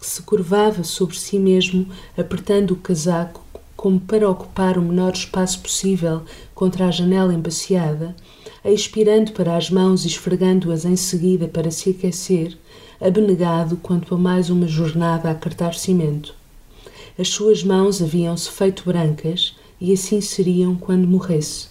se 0.00 0.22
curvava 0.22 0.82
sobre 0.82 1.16
si 1.16 1.38
mesmo, 1.38 1.86
apertando 2.16 2.72
o 2.72 2.76
casaco 2.76 3.40
como 3.76 4.00
para 4.00 4.28
ocupar 4.28 4.76
o 4.76 4.82
menor 4.82 5.12
espaço 5.12 5.60
possível 5.60 6.22
contra 6.52 6.88
a 6.88 6.90
janela 6.90 7.32
embaciada, 7.32 8.16
expirando 8.64 9.30
para 9.30 9.56
as 9.56 9.70
mãos 9.70 10.04
e 10.04 10.08
esfregando-as 10.08 10.84
em 10.84 10.96
seguida 10.96 11.46
para 11.46 11.70
se 11.70 11.90
aquecer, 11.90 12.58
abnegado 13.00 13.76
quanto 13.76 14.16
a 14.16 14.18
mais 14.18 14.50
uma 14.50 14.66
jornada 14.66 15.30
a 15.30 15.34
cartar 15.36 15.74
cimento. 15.74 16.34
As 17.16 17.28
suas 17.28 17.62
mãos 17.62 18.02
haviam-se 18.02 18.50
feito 18.50 18.82
brancas 18.84 19.54
e 19.80 19.92
assim 19.92 20.20
seriam 20.20 20.74
quando 20.74 21.06
morresse. 21.06 21.68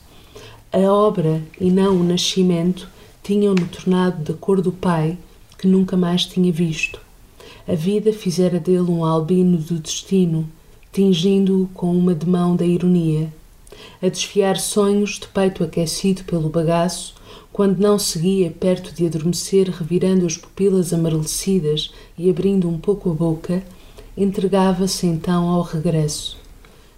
A 0.71 0.79
obra 0.79 1.41
e 1.59 1.71
não 1.71 1.99
o 1.99 2.03
nascimento 2.03 2.89
tinham-no 3.23 3.67
tornado 3.67 4.23
da 4.23 4.33
cor 4.37 4.61
do 4.61 4.71
pai, 4.71 5.17
que 5.57 5.67
nunca 5.67 5.97
mais 5.97 6.25
tinha 6.25 6.51
visto. 6.51 6.99
A 7.67 7.75
vida 7.75 8.13
fizera 8.13 8.59
dele 8.59 8.89
um 8.89 9.03
albino 9.03 9.57
do 9.57 9.79
destino, 9.79 10.47
tingindo-o 10.91 11.67
com 11.73 11.95
uma 11.97 12.13
demão 12.13 12.55
da 12.55 12.65
ironia, 12.65 13.33
a 14.01 14.07
desfiar 14.07 14.57
sonhos 14.57 15.19
de 15.19 15.27
peito 15.27 15.63
aquecido 15.63 16.23
pelo 16.23 16.49
bagaço, 16.49 17.15
quando 17.51 17.79
não 17.79 17.97
seguia 17.97 18.51
perto 18.51 18.93
de 18.93 19.05
adormecer, 19.05 19.69
revirando 19.69 20.25
as 20.25 20.37
pupilas 20.37 20.93
amarelecidas 20.93 21.91
e 22.17 22.29
abrindo 22.29 22.69
um 22.69 22.77
pouco 22.77 23.09
a 23.09 23.13
boca, 23.13 23.63
entregava-se 24.15 25.07
então 25.07 25.49
ao 25.49 25.63
regresso. 25.63 26.36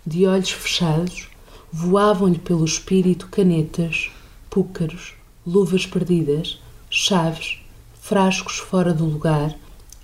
De 0.09 0.25
olhos 0.25 0.49
fechados, 0.49 1.27
voavam-lhe 1.71 2.39
pelo 2.39 2.65
espírito 2.65 3.27
canetas, 3.27 4.09
púcaros, 4.49 5.13
luvas 5.45 5.85
perdidas, 5.85 6.59
chaves, 6.89 7.59
frascos 8.01 8.57
fora 8.57 8.91
do 8.91 9.05
lugar, 9.05 9.55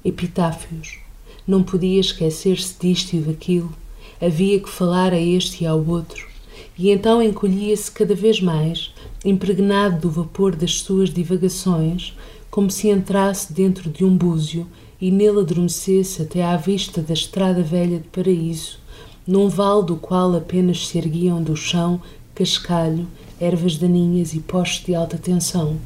epitáfios. 0.04 1.00
Não 1.48 1.64
podia 1.64 2.00
esquecer-se 2.00 2.76
disto 2.80 3.16
e 3.16 3.20
daquilo 3.20 3.74
Havia 4.22 4.60
que 4.60 4.70
falar 4.70 5.12
a 5.12 5.20
este 5.20 5.64
e 5.64 5.68
ao 5.68 5.84
outro, 5.84 6.28
e 6.78 6.92
então 6.92 7.20
encolhia-se 7.20 7.92
cada 7.92 8.14
vez 8.14 8.40
mais, 8.40 8.94
impregnado 9.26 10.02
do 10.02 10.12
vapor 10.12 10.56
das 10.56 10.82
suas 10.82 11.10
divagações, 11.10 12.16
como 12.52 12.70
se 12.70 12.90
entrasse 12.90 13.52
dentro 13.52 13.90
de 13.90 14.06
um 14.06 14.16
búzio 14.16 14.68
e 15.02 15.10
nele 15.10 15.40
adormecesse 15.40 16.22
até 16.22 16.44
à 16.46 16.56
vista 16.58 17.02
da 17.02 17.16
estrada 17.16 17.64
velha 17.64 17.98
de 17.98 18.08
Paraíso, 18.10 18.85
num 19.28 19.50
vale 19.50 19.86
do 19.86 19.96
qual 19.96 20.36
apenas 20.36 20.88
se 20.88 20.98
erguiam 20.98 21.42
do 21.42 21.56
chão 21.56 22.00
cascalho, 22.36 23.08
ervas 23.40 23.78
daninhas 23.78 24.34
e 24.34 24.40
postes 24.40 24.86
de 24.86 24.94
alta 24.94 25.18
tensão. 25.18 25.78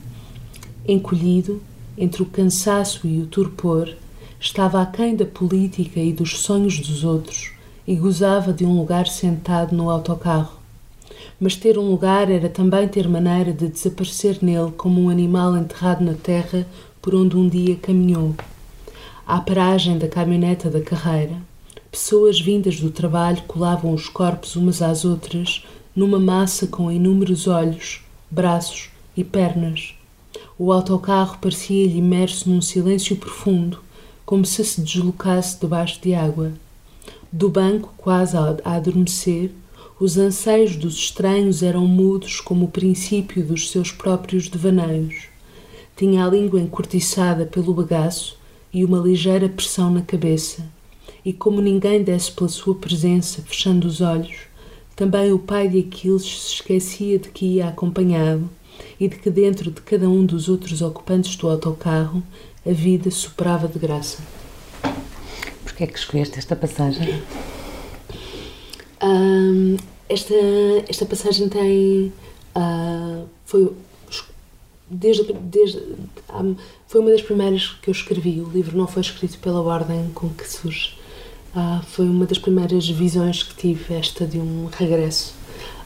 Encolhido, 0.87 1.61
entre 1.95 2.23
o 2.23 2.25
cansaço 2.25 3.07
e 3.07 3.21
o 3.21 3.27
torpor, 3.27 3.93
estava 4.39 4.81
aquém 4.81 5.15
da 5.15 5.25
política 5.25 5.99
e 5.99 6.11
dos 6.11 6.39
sonhos 6.39 6.79
dos 6.79 7.03
outros, 7.03 7.51
e 7.87 7.95
gozava 7.95 8.51
de 8.51 8.65
um 8.65 8.77
lugar 8.77 9.07
sentado 9.07 9.75
no 9.75 9.89
autocarro. 9.89 10.57
Mas 11.39 11.55
ter 11.55 11.77
um 11.77 11.89
lugar 11.89 12.29
era 12.29 12.49
também 12.49 12.87
ter 12.87 13.07
maneira 13.07 13.53
de 13.53 13.67
desaparecer 13.67 14.39
nele 14.41 14.71
como 14.71 15.01
um 15.01 15.09
animal 15.09 15.55
enterrado 15.55 16.03
na 16.03 16.13
terra 16.13 16.65
por 17.01 17.13
onde 17.15 17.37
um 17.37 17.47
dia 17.47 17.75
caminhou. 17.75 18.35
À 19.25 19.39
paragem 19.39 19.97
da 19.97 20.07
caminhoneta 20.07 20.69
da 20.69 20.81
carreira, 20.81 21.35
pessoas 21.91 22.39
vindas 22.39 22.79
do 22.79 22.91
trabalho 22.91 23.43
colavam 23.47 23.93
os 23.93 24.07
corpos 24.07 24.55
umas 24.55 24.81
às 24.81 25.05
outras 25.05 25.65
numa 25.95 26.19
massa 26.19 26.67
com 26.67 26.91
inúmeros 26.91 27.47
olhos, 27.47 28.01
braços 28.29 28.89
e 29.17 29.23
pernas. 29.23 29.95
O 30.57 30.71
autocarro 30.71 31.37
parecia-lhe 31.39 31.97
imerso 31.97 32.49
num 32.49 32.61
silêncio 32.61 33.15
profundo, 33.15 33.79
como 34.25 34.45
se 34.45 34.63
se 34.63 34.81
deslocasse 34.81 35.59
debaixo 35.59 35.99
de 36.01 36.13
água. 36.13 36.53
Do 37.31 37.49
banco, 37.49 37.93
quase 37.97 38.37
a 38.37 38.57
adormecer, 38.63 39.51
os 39.99 40.17
anseios 40.17 40.75
dos 40.75 40.95
estranhos 40.95 41.61
eram 41.61 41.85
mudos 41.87 42.39
como 42.39 42.65
o 42.65 42.71
princípio 42.71 43.43
dos 43.43 43.69
seus 43.69 43.91
próprios 43.91 44.47
devaneios. 44.47 45.27
Tinha 45.97 46.25
a 46.25 46.29
língua 46.29 46.61
encurtiçada 46.61 47.45
pelo 47.45 47.73
bagaço 47.73 48.37
e 48.71 48.85
uma 48.85 48.99
ligeira 48.99 49.49
pressão 49.49 49.91
na 49.91 50.01
cabeça. 50.01 50.63
E 51.23 51.33
como 51.33 51.61
ninguém 51.61 52.03
desse 52.03 52.31
pela 52.31 52.49
sua 52.49 52.75
presença, 52.75 53.41
fechando 53.41 53.87
os 53.87 54.01
olhos, 54.01 54.35
também 54.95 55.31
o 55.31 55.39
pai 55.39 55.67
de 55.67 55.79
Aquiles 55.79 56.23
se 56.23 56.53
esquecia 56.55 57.19
de 57.19 57.29
que 57.29 57.45
ia 57.45 57.67
acompanhado 57.67 58.49
e 58.99 59.07
de 59.07 59.17
que 59.17 59.29
dentro 59.29 59.71
de 59.71 59.81
cada 59.81 60.09
um 60.09 60.25
dos 60.25 60.49
outros 60.49 60.81
ocupantes 60.81 61.35
do 61.35 61.49
autocarro 61.49 62.23
a 62.65 62.71
vida 62.71 63.09
soprava 63.11 63.67
de 63.67 63.79
graça 63.79 64.21
que 65.79 65.85
é 65.85 65.87
que 65.87 65.97
escolheste 65.97 66.37
esta 66.37 66.57
passagem? 66.57 67.23
Um, 69.01 69.77
esta, 70.09 70.35
esta 70.89 71.05
passagem 71.05 71.47
tem. 71.47 72.11
Uh, 72.53 73.25
foi, 73.45 73.71
desde, 74.89 75.31
desde, 75.31 75.77
um, 76.33 76.57
foi 76.85 76.99
uma 76.99 77.11
das 77.11 77.21
primeiras 77.21 77.69
que 77.81 77.89
eu 77.89 77.93
escrevi. 77.93 78.41
O 78.41 78.49
livro 78.49 78.77
não 78.77 78.87
foi 78.87 79.01
escrito 79.01 79.39
pela 79.39 79.61
ordem 79.61 80.11
com 80.13 80.27
que 80.27 80.45
surge. 80.45 80.97
Uh, 81.55 81.83
foi 81.83 82.07
uma 82.07 82.25
das 82.25 82.37
primeiras 82.37 82.87
visões 82.87 83.43
que 83.43 83.55
tive, 83.55 83.95
esta 83.95 84.25
de 84.25 84.37
um 84.37 84.69
regresso. 84.71 85.33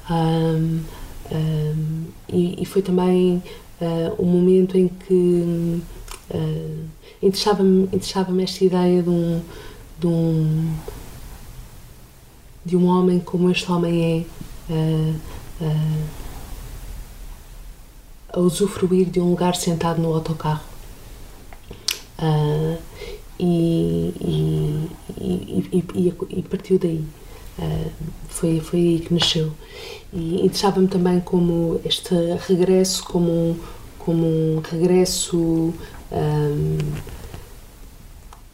Um, 0.09 0.81
Um, 1.31 2.05
e, 2.27 2.61
e, 2.61 2.65
foi 2.65 2.81
também 2.81 3.41
uh, 3.81 4.21
um 4.21 4.25
momento 4.25 4.77
em 4.77 4.87
que 4.89 5.81
uh, 6.31 6.85
interessava-me 7.21 7.83
interessava 7.85 8.41
esta 8.41 8.63
ideia 8.63 9.01
de 9.01 9.09
um, 9.09 9.41
de 9.99 10.07
um 10.07 10.75
de 12.65 12.77
um 12.77 12.85
homem 12.87 13.19
como 13.19 13.49
este 13.49 13.71
homem 13.71 14.27
é 14.69 14.73
uh, 14.73 15.15
uh, 15.61 16.03
a 18.33 18.39
usufruir 18.39 19.09
de 19.09 19.19
um 19.19 19.29
lugar 19.29 19.55
sentado 19.55 20.01
no 20.01 20.13
autocarro 20.13 20.63
uh, 22.19 22.77
e, 23.39 24.13
e, 24.21 25.83
e, 25.95 26.13
e, 26.29 26.41
partiu 26.43 26.79
daí. 26.79 27.03
Foi, 28.29 28.59
foi 28.59 28.79
aí 28.79 28.99
que 28.99 29.13
nasceu. 29.13 29.51
E 30.11 30.37
interessava-me 30.41 30.87
também 30.87 31.19
como 31.19 31.79
este 31.85 32.13
regresso 32.47 33.03
como 33.03 33.57
como 34.05 34.25
um 34.25 34.61
regresso 34.69 35.73
um, 36.11 36.77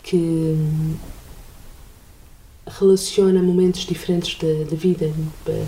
que 0.04 0.56
relaciona 2.68 3.42
momentos 3.42 3.82
diferentes 3.82 4.38
da 4.40 4.76
vida, 4.76 5.12
uh, 5.48 5.68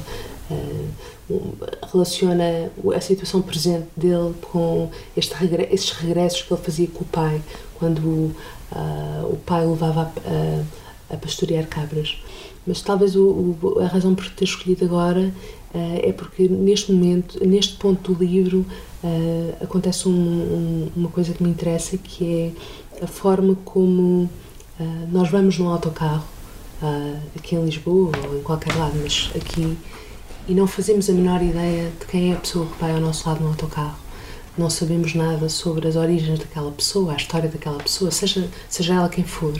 relaciona 1.91 2.71
a 2.95 3.01
situação 3.01 3.41
presente 3.41 3.87
dele 3.95 4.33
com 4.51 4.91
este 5.17 5.33
estes 5.71 5.91
regressos 5.91 6.43
que 6.43 6.53
ele 6.53 6.61
fazia 6.61 6.87
com 6.87 7.03
o 7.03 7.07
pai, 7.07 7.41
quando 7.79 8.35
uh, 8.71 9.25
o 9.31 9.37
pai 9.37 9.65
levava 9.65 10.01
a, 10.01 11.13
a, 11.13 11.15
a, 11.15 11.17
pastorear 11.17 11.67
cabras. 11.67 12.17
Mas 12.65 12.81
talvez 12.81 13.15
o, 13.15 13.55
o, 13.61 13.79
a 13.79 13.87
razão 13.87 14.13
por 14.13 14.29
ter 14.29 14.45
escolhido 14.45 14.85
agora 14.85 15.33
uh, 15.73 15.99
é 16.03 16.11
porque 16.13 16.47
neste 16.47 16.91
momento, 16.91 17.45
neste 17.45 17.75
ponto 17.75 18.13
do 18.13 18.23
livro, 18.23 18.65
acontece 19.59 20.07
um, 20.07 20.11
um, 20.11 20.91
uma 20.95 21.09
coisa 21.09 21.33
que 21.33 21.41
me 21.41 21.49
interessa, 21.49 21.97
que 21.97 22.53
é 22.99 23.03
a 23.03 23.07
forma 23.07 23.57
como 23.65 24.29
nós 25.11 25.29
vamos 25.29 25.57
no 25.57 25.69
autocarro 25.69 26.23
uh, 26.81 27.17
aqui 27.35 27.55
em 27.55 27.63
Lisboa 27.63 28.11
ou 28.27 28.39
em 28.39 28.41
qualquer 28.41 28.75
lado, 28.75 28.93
mas 29.01 29.31
aqui, 29.35 29.77
e 30.47 30.53
não 30.53 30.67
fazemos 30.67 31.09
a 31.09 31.13
menor 31.13 31.41
ideia 31.41 31.91
de 31.99 32.05
quem 32.05 32.31
é 32.31 32.35
a 32.35 32.39
pessoa 32.39 32.65
que 32.65 32.79
vai 32.79 32.91
ao 32.91 32.99
nosso 32.99 33.27
lado 33.27 33.41
no 33.41 33.49
autocarro. 33.49 33.95
Não 34.57 34.69
sabemos 34.69 35.15
nada 35.15 35.47
sobre 35.47 35.87
as 35.87 35.95
origens 35.95 36.39
daquela 36.39 36.71
pessoa, 36.71 37.13
a 37.13 37.15
história 37.15 37.49
daquela 37.49 37.77
pessoa, 37.77 38.11
seja, 38.11 38.49
seja 38.69 38.95
ela 38.95 39.09
quem 39.09 39.23
for. 39.23 39.53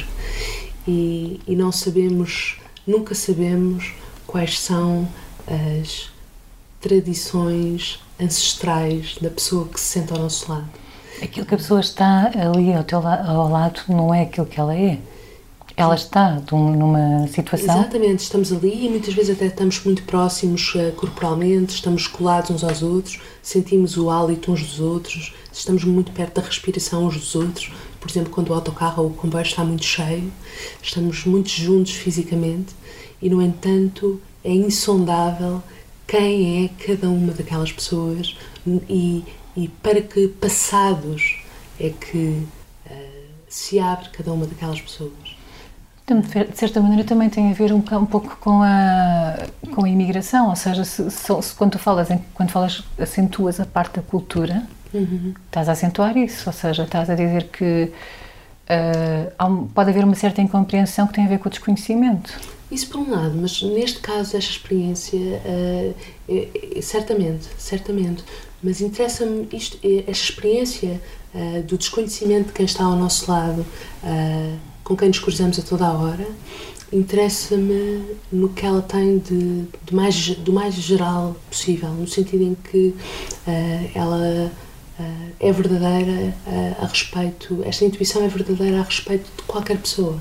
E, 0.88 1.39
e 1.47 1.56
não 1.56 1.71
sabemos, 1.71 2.60
nunca 2.86 3.15
sabemos 3.15 3.93
quais 4.27 4.60
são 4.60 5.08
as 5.47 6.10
tradições 6.82 7.99
ancestrais 8.19 9.17
da 9.21 9.30
pessoa 9.30 9.67
que 9.67 9.80
se 9.80 9.86
senta 9.86 10.15
ao 10.15 10.21
nosso 10.21 10.51
lado. 10.51 10.69
Aquilo 11.21 11.45
que 11.45 11.54
a 11.54 11.58
pessoa 11.58 11.80
está 11.80 12.32
ali 12.34 12.73
ao, 12.73 12.84
teu, 12.84 12.99
ao 13.06 13.49
lado 13.49 13.82
não 13.88 14.13
é 14.13 14.23
aquilo 14.23 14.45
que 14.45 14.60
ela 14.60 14.75
é. 14.75 14.97
Ela 15.75 15.95
está 15.95 16.41
numa 16.51 17.27
situação. 17.27 17.79
Exatamente, 17.79 18.19
estamos 18.19 18.51
ali 18.51 18.86
e 18.86 18.89
muitas 18.89 19.13
vezes 19.13 19.36
até 19.36 19.47
estamos 19.47 19.84
muito 19.84 20.03
próximos 20.03 20.73
uh, 20.75 20.91
corporalmente, 20.95 21.75
estamos 21.75 22.07
colados 22.07 22.51
uns 22.51 22.63
aos 22.63 22.84
outros, 22.84 23.19
sentimos 23.41 23.97
o 23.97 24.10
hálito 24.10 24.51
uns 24.51 24.62
dos 24.62 24.79
outros, 24.79 25.34
estamos 25.51 25.84
muito 25.84 26.12
perto 26.12 26.39
da 26.39 26.47
respiração 26.47 27.05
uns 27.05 27.15
dos 27.15 27.36
outros. 27.36 27.71
Por 27.99 28.10
exemplo, 28.10 28.31
quando 28.31 28.49
o 28.49 28.53
autocarro 28.53 29.03
ou 29.03 29.10
o 29.10 29.13
comboio 29.13 29.43
está 29.43 29.63
muito 29.63 29.86
cheio, 29.86 30.31
estamos 30.81 31.25
muito 31.25 31.49
juntos 31.49 31.93
fisicamente 31.93 32.73
e, 33.21 33.29
no 33.29 33.41
entanto, 33.41 34.19
é 34.43 34.51
insondável 34.51 35.62
quem 36.07 36.65
é 36.65 36.86
cada 36.86 37.10
uma 37.10 37.31
daquelas 37.31 37.71
pessoas 37.71 38.36
e, 38.89 39.23
e 39.55 39.67
para 39.67 40.01
que 40.01 40.27
passados 40.27 41.38
é 41.79 41.89
que 41.89 42.43
uh, 42.86 43.27
se 43.47 43.79
abre 43.79 44.10
cada 44.10 44.34
uma 44.34 44.45
daquelas 44.45 44.81
pessoas 44.81 45.12
de 46.07 46.57
certa 46.57 46.81
maneira 46.81 47.03
também 47.03 47.29
tem 47.29 47.51
a 47.51 47.53
ver 47.53 47.71
um, 47.71 47.77
um 47.77 48.05
pouco 48.05 48.37
com 48.41 48.61
a, 48.61 49.37
com 49.73 49.85
a 49.85 49.89
imigração, 49.89 50.49
ou 50.49 50.55
seja, 50.55 50.83
se, 50.83 51.09
se, 51.09 51.41
se 51.41 51.55
quando 51.55 51.71
tu 51.71 51.79
falas, 51.79 52.09
quando 52.33 52.49
falas, 52.49 52.83
acentuas 52.99 53.59
a 53.59 53.65
parte 53.65 53.95
da 53.95 54.01
cultura, 54.01 54.63
uhum. 54.93 55.33
estás 55.45 55.69
a 55.69 55.71
acentuar 55.71 56.17
isso, 56.17 56.49
ou 56.49 56.53
seja, 56.53 56.83
estás 56.83 57.09
a 57.09 57.15
dizer 57.15 57.47
que 57.47 57.91
uh, 58.67 59.67
pode 59.73 59.89
haver 59.89 60.03
uma 60.03 60.15
certa 60.15 60.41
incompreensão 60.41 61.07
que 61.07 61.13
tem 61.13 61.25
a 61.25 61.29
ver 61.29 61.39
com 61.39 61.47
o 61.47 61.51
desconhecimento. 61.51 62.33
Isso 62.71 62.87
por 62.87 63.01
um 63.01 63.11
lado, 63.11 63.33
mas 63.35 63.61
neste 63.61 63.99
caso, 63.99 64.37
esta 64.37 64.51
experiência, 64.51 65.19
uh, 65.19 65.95
é, 66.27 66.77
é, 66.77 66.81
certamente, 66.81 67.47
certamente, 67.57 68.23
mas 68.63 68.79
interessa-me 68.81 69.47
isto, 69.51 69.77
esta 69.83 70.11
experiência 70.11 71.01
uh, 71.33 71.63
do 71.63 71.77
desconhecimento 71.77 72.47
de 72.47 72.53
quem 72.53 72.65
está 72.65 72.83
ao 72.83 72.95
nosso 72.95 73.29
lado, 73.29 73.65
com 74.83 74.95
quem 74.95 75.07
nos 75.07 75.19
cruzamos 75.19 75.59
a 75.59 75.61
toda 75.61 75.85
a 75.85 75.93
hora, 75.93 76.27
interessa-me 76.91 78.03
no 78.31 78.49
que 78.49 78.65
ela 78.65 78.81
tem 78.81 79.17
de, 79.17 79.63
de, 79.85 79.95
mais, 79.95 80.29
do 80.35 80.51
mais 80.51 80.75
geral 80.75 81.35
possível, 81.49 81.89
no 81.89 82.07
sentido 82.07 82.43
em 82.43 82.55
que 82.55 82.93
uh, 83.47 83.91
ela 83.95 84.51
uh, 84.99 85.31
é 85.39 85.51
verdadeira 85.51 86.35
uh, 86.45 86.83
a 86.83 86.87
respeito, 86.87 87.61
esta 87.63 87.85
intuição 87.85 88.23
é 88.23 88.27
verdadeira 88.27 88.79
a 88.79 88.83
respeito 88.83 89.29
de 89.37 89.43
qualquer 89.43 89.77
pessoa 89.77 90.17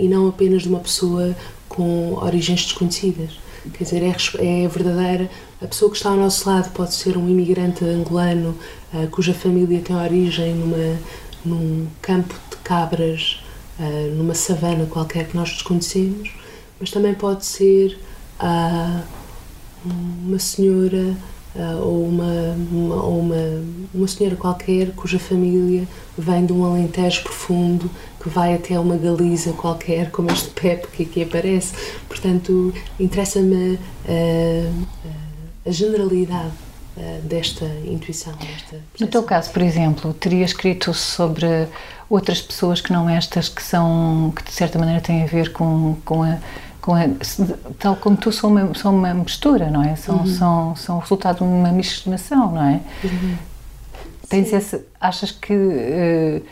e 0.00 0.08
não 0.08 0.26
apenas 0.26 0.62
de 0.62 0.68
uma 0.70 0.80
pessoa 0.80 1.36
com 1.68 2.14
origens 2.14 2.62
desconhecidas. 2.62 3.38
Quer 3.74 3.84
dizer, 3.84 4.02
é, 4.02 4.64
é 4.64 4.66
verdadeira. 4.66 5.30
A 5.60 5.66
pessoa 5.66 5.90
que 5.90 5.98
está 5.98 6.08
ao 6.08 6.16
nosso 6.16 6.48
lado 6.48 6.70
pode 6.72 6.94
ser 6.94 7.18
um 7.18 7.28
imigrante 7.28 7.84
angolano 7.84 8.56
cuja 9.10 9.34
família 9.34 9.82
tem 9.82 9.94
origem 9.94 10.54
numa, 10.54 10.98
num 11.44 11.86
campo 12.00 12.34
de 12.50 12.56
cabras 12.64 13.42
uh, 13.78 14.14
numa 14.14 14.34
savana 14.34 14.86
qualquer 14.86 15.26
que 15.28 15.36
nós 15.36 15.50
desconhecemos, 15.50 16.30
mas 16.80 16.90
também 16.90 17.14
pode 17.14 17.44
ser 17.44 17.98
uh, 18.40 19.02
uma 19.84 20.38
senhora 20.38 21.16
uh, 21.54 21.82
ou, 21.82 22.06
uma, 22.06 22.56
uma, 22.70 23.02
ou 23.02 23.20
uma, 23.20 23.64
uma 23.94 24.08
senhora 24.08 24.36
qualquer 24.36 24.92
cuja 24.92 25.18
família 25.18 25.86
vem 26.16 26.44
de 26.44 26.52
um 26.52 26.64
alentejo 26.64 27.22
profundo 27.22 27.90
que 28.20 28.28
vai 28.28 28.54
até 28.54 28.78
uma 28.78 28.96
Galiza 28.96 29.52
qualquer, 29.52 30.10
como 30.10 30.30
este 30.30 30.50
Pepe 30.50 30.88
que 30.88 31.02
aqui 31.04 31.22
aparece. 31.22 31.72
Portanto, 32.08 32.74
interessa-me 32.98 33.78
a 35.64 35.70
generalidade 35.70 36.52
desta 37.22 37.64
intuição. 37.84 38.32
Desta 38.34 38.80
no 39.00 39.06
teu 39.06 39.22
caso, 39.22 39.50
por 39.50 39.62
exemplo, 39.62 40.12
teria 40.14 40.44
escrito 40.44 40.92
sobre 40.94 41.46
outras 42.10 42.40
pessoas 42.40 42.80
que 42.80 42.92
não 42.92 43.08
estas 43.08 43.48
que 43.48 43.62
são 43.62 44.32
que 44.34 44.42
de 44.42 44.52
certa 44.52 44.78
maneira 44.78 45.00
têm 45.00 45.22
a 45.22 45.26
ver 45.26 45.52
com, 45.52 45.96
com 46.04 46.22
a 46.22 46.38
a, 46.94 47.08
tal 47.78 47.96
como 47.96 48.16
tu 48.16 48.32
são 48.32 48.50
uma, 48.50 48.74
são 48.74 48.94
uma 48.94 49.12
mistura 49.14 49.70
não 49.70 49.82
é 49.82 49.94
são 49.96 50.18
uhum. 50.18 50.26
são 50.26 50.76
são 50.76 50.96
o 50.96 51.00
resultado 51.00 51.38
de 51.38 51.44
uma 51.44 51.70
miscigenação 51.70 52.52
não 52.52 52.64
é 52.64 52.80
uhum. 53.04 53.36
tens 54.28 54.52
esse, 54.52 54.80
achas 55.00 55.30
que 55.30 55.52
uh, 55.52 56.42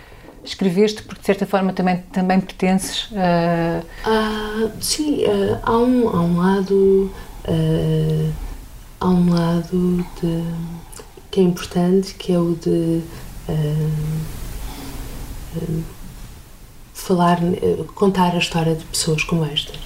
escreveste 0.44 1.02
porque 1.02 1.20
de 1.20 1.26
certa 1.26 1.46
forma 1.46 1.72
também 1.72 1.98
também 2.12 2.40
pertences 2.40 3.04
uh... 3.12 3.86
ah, 4.04 4.68
sim 4.80 5.24
uh, 5.24 5.58
há 5.62 5.78
um 5.78 6.08
há 6.08 6.20
um 6.20 6.36
lado 6.38 7.10
há 9.00 9.08
um 9.08 9.32
lado 9.32 10.06
de, 10.20 10.44
que 11.30 11.40
é 11.40 11.42
importante 11.42 12.14
que 12.14 12.32
é 12.32 12.38
o 12.38 12.54
de 12.54 13.02
falar, 17.06 17.38
eh, 17.42 17.84
contar 17.94 18.34
a 18.34 18.38
história 18.38 18.74
de 18.74 18.84
pessoas 18.84 19.22
como 19.22 19.44
estas. 19.44 19.78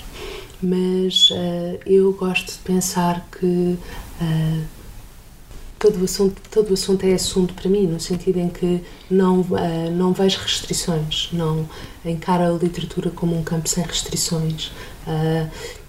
Mas 0.63 1.31
uh, 1.31 1.79
eu 1.87 2.13
gosto 2.13 2.53
de 2.53 2.59
pensar 2.59 3.27
que 3.31 3.47
uh, 3.47 4.65
todo, 5.79 6.01
o 6.01 6.05
assunto, 6.05 6.41
todo 6.51 6.71
o 6.71 6.75
assunto 6.75 7.05
é 7.05 7.15
assunto 7.15 7.55
para 7.55 7.69
mim, 7.69 7.87
no 7.87 7.99
sentido 7.99 8.39
em 8.39 8.49
que 8.49 8.83
não, 9.11 9.41
uh, 9.41 9.91
não 9.91 10.13
vejo 10.13 10.39
restrições, 10.41 11.31
não 11.33 11.69
encaro 12.05 12.45
a 12.45 12.59
literatura 12.59 13.11
como 13.11 13.37
um 13.39 13.43
campo 13.43 13.69
sem 13.69 13.85
restrições. 13.85 14.71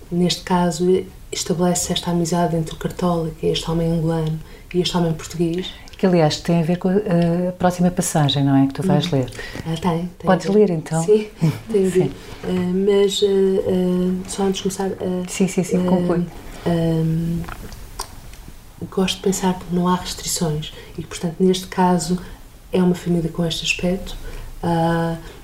neste 0.10 0.44
caso, 0.44 0.86
estabelece 1.32 1.94
esta 1.94 2.12
amizade 2.12 2.56
entre 2.56 2.74
o 2.74 2.78
Cartola, 2.78 3.32
que 3.40 3.48
é 3.48 3.52
este 3.52 3.70
homem 3.70 3.92
angolano, 3.92 4.40
e 4.74 4.82
este 4.82 4.96
homem 4.96 5.14
português, 5.14 5.72
que 6.02 6.08
aliás 6.08 6.38
tem 6.38 6.62
a 6.62 6.64
ver 6.64 6.80
com 6.80 6.90
a, 6.90 7.52
próxima 7.60 7.92
passagem, 7.92 8.44
não 8.44 8.56
é? 8.56 8.66
Que 8.66 8.74
tu 8.74 8.82
vais 8.82 9.06
hum. 9.06 9.18
ler. 9.18 9.32
Ah, 9.60 9.76
tem. 9.80 10.00
tem 10.00 10.10
Podes 10.26 10.48
ler 10.48 10.72
então? 10.72 11.04
Sim, 11.04 11.28
tem 11.72 11.86
a 11.86 11.90
ver. 11.90 12.12
Uh, 12.44 12.96
mas 13.04 13.22
uh, 13.22 13.26
uh, 13.28 14.24
só 14.28 14.44
antes 14.44 14.64
de 14.64 14.64
começar. 14.64 14.90
sim, 15.28 15.48
sim, 15.48 15.64
sim, 15.64 15.86
conclui. 15.86 16.26
gosto 18.90 19.18
de 19.18 19.22
pensar 19.22 19.60
que 19.60 19.76
não 19.76 19.88
há 19.88 19.96
restrições 19.96 20.74
e, 20.98 21.04
portanto, 21.04 21.36
neste 21.40 21.68
caso 21.68 22.20
é 22.74 22.82
uma 22.82 22.96
família 22.96 23.30
com 23.30 23.46
este 23.46 23.64
aspecto, 23.64 24.18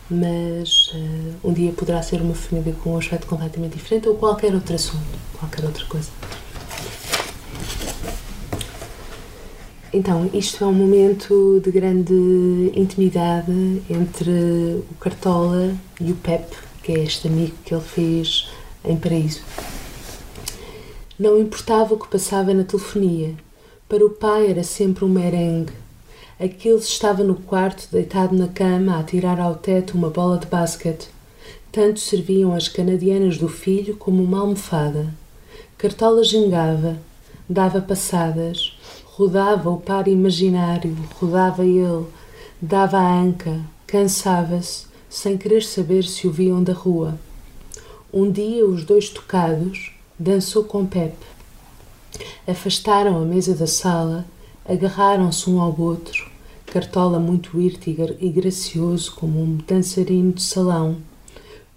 mas 0.09 0.93
um 1.43 1.51
dia 1.53 1.71
poderá 1.71 2.01
ser 2.01 2.21
uma 2.21 2.33
família 2.33 2.73
com 2.83 2.91
um 2.93 2.97
aspecto 2.97 3.27
completamente 3.27 3.77
diferente 3.77 4.07
ou 4.07 4.15
qualquer 4.15 4.53
outro 4.53 4.75
assunto, 4.75 5.03
qualquer 5.39 5.65
outra 5.65 5.85
coisa. 5.85 6.09
Então, 9.93 10.29
isto 10.33 10.63
é 10.63 10.67
um 10.67 10.73
momento 10.73 11.61
de 11.63 11.71
grande 11.71 12.13
intimidade 12.75 13.81
entre 13.89 14.83
o 14.91 14.95
Cartola 14.99 15.73
e 15.99 16.11
o 16.11 16.15
Pep, 16.15 16.45
que 16.83 16.91
é 16.91 16.99
este 17.03 17.27
amigo 17.27 17.55
que 17.63 17.73
ele 17.73 17.83
fez 17.83 18.49
em 18.83 18.97
Paraíso. 18.97 19.41
Não 21.17 21.39
importava 21.39 21.95
o 21.95 21.97
que 21.97 22.07
passava 22.07 22.53
na 22.53 22.63
telefonia. 22.63 23.33
Para 23.89 24.05
o 24.05 24.09
pai 24.09 24.51
era 24.51 24.63
sempre 24.63 25.03
um 25.03 25.09
merengue. 25.09 25.73
Aquele 26.39 26.77
estava 26.77 27.23
no 27.23 27.33
quarto, 27.33 27.87
deitado 27.91 28.35
na 28.35 28.47
cama, 28.47 28.99
a 28.99 29.03
tirar 29.03 29.39
ao 29.39 29.55
teto 29.55 29.97
uma 29.97 30.11
bola 30.11 30.37
de 30.37 30.45
basquete. 30.45 31.09
Tanto 31.71 31.99
serviam 31.99 32.53
as 32.53 32.67
canadianas 32.67 33.39
do 33.39 33.49
filho 33.49 33.97
como 33.97 34.23
uma 34.23 34.41
almofada. 34.41 35.11
Cartola 35.79 36.23
gingava, 36.23 36.99
dava 37.49 37.81
passadas, 37.81 38.77
rodava 39.05 39.71
o 39.71 39.81
par 39.81 40.07
imaginário, 40.07 40.95
rodava 41.19 41.65
ele, 41.65 42.05
dava 42.61 42.99
a 42.99 43.19
anca, 43.19 43.59
cansava-se, 43.87 44.85
sem 45.09 45.39
querer 45.39 45.63
saber 45.63 46.03
se 46.03 46.27
o 46.27 46.31
viam 46.31 46.63
da 46.63 46.73
rua. 46.73 47.17
Um 48.13 48.31
dia, 48.31 48.63
os 48.63 48.83
dois 48.83 49.09
tocados, 49.09 49.91
dançou 50.19 50.63
com 50.65 50.85
Pepe. 50.85 51.25
Afastaram 52.47 53.19
a 53.19 53.25
mesa 53.25 53.55
da 53.55 53.65
sala, 53.65 54.23
agarraram-se 54.67 55.49
um 55.49 55.61
ao 55.61 55.79
outro, 55.79 56.29
Cartola 56.67 57.17
muito 57.17 57.59
irto 57.61 57.89
e 57.89 58.29
gracioso 58.29 59.15
como 59.15 59.41
um 59.41 59.57
dançarino 59.65 60.33
de 60.33 60.43
salão. 60.43 60.97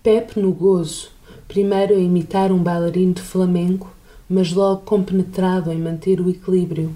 Pepe 0.03 0.41
no 0.41 0.53
gozo, 0.53 1.11
primeiro 1.47 1.95
a 1.95 1.99
imitar 1.99 2.51
um 2.51 2.59
bailarino 2.59 3.15
de 3.15 3.23
flamenco, 3.23 3.89
mas 4.29 4.53
logo 4.53 4.83
compenetrado 4.83 5.71
em 5.71 5.79
manter 5.79 6.21
o 6.21 6.29
equilíbrio. 6.29 6.93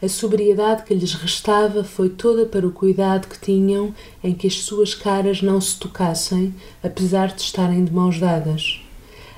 A 0.00 0.08
sobriedade 0.08 0.84
que 0.84 0.94
lhes 0.94 1.14
restava 1.14 1.82
foi 1.82 2.08
toda 2.08 2.46
para 2.46 2.66
o 2.66 2.72
cuidado 2.72 3.26
que 3.26 3.40
tinham 3.40 3.92
em 4.22 4.32
que 4.32 4.46
as 4.46 4.60
suas 4.60 4.94
caras 4.94 5.42
não 5.42 5.60
se 5.60 5.76
tocassem, 5.78 6.54
apesar 6.82 7.34
de 7.34 7.42
estarem 7.42 7.84
de 7.84 7.92
mãos 7.92 8.20
dadas. 8.20 8.80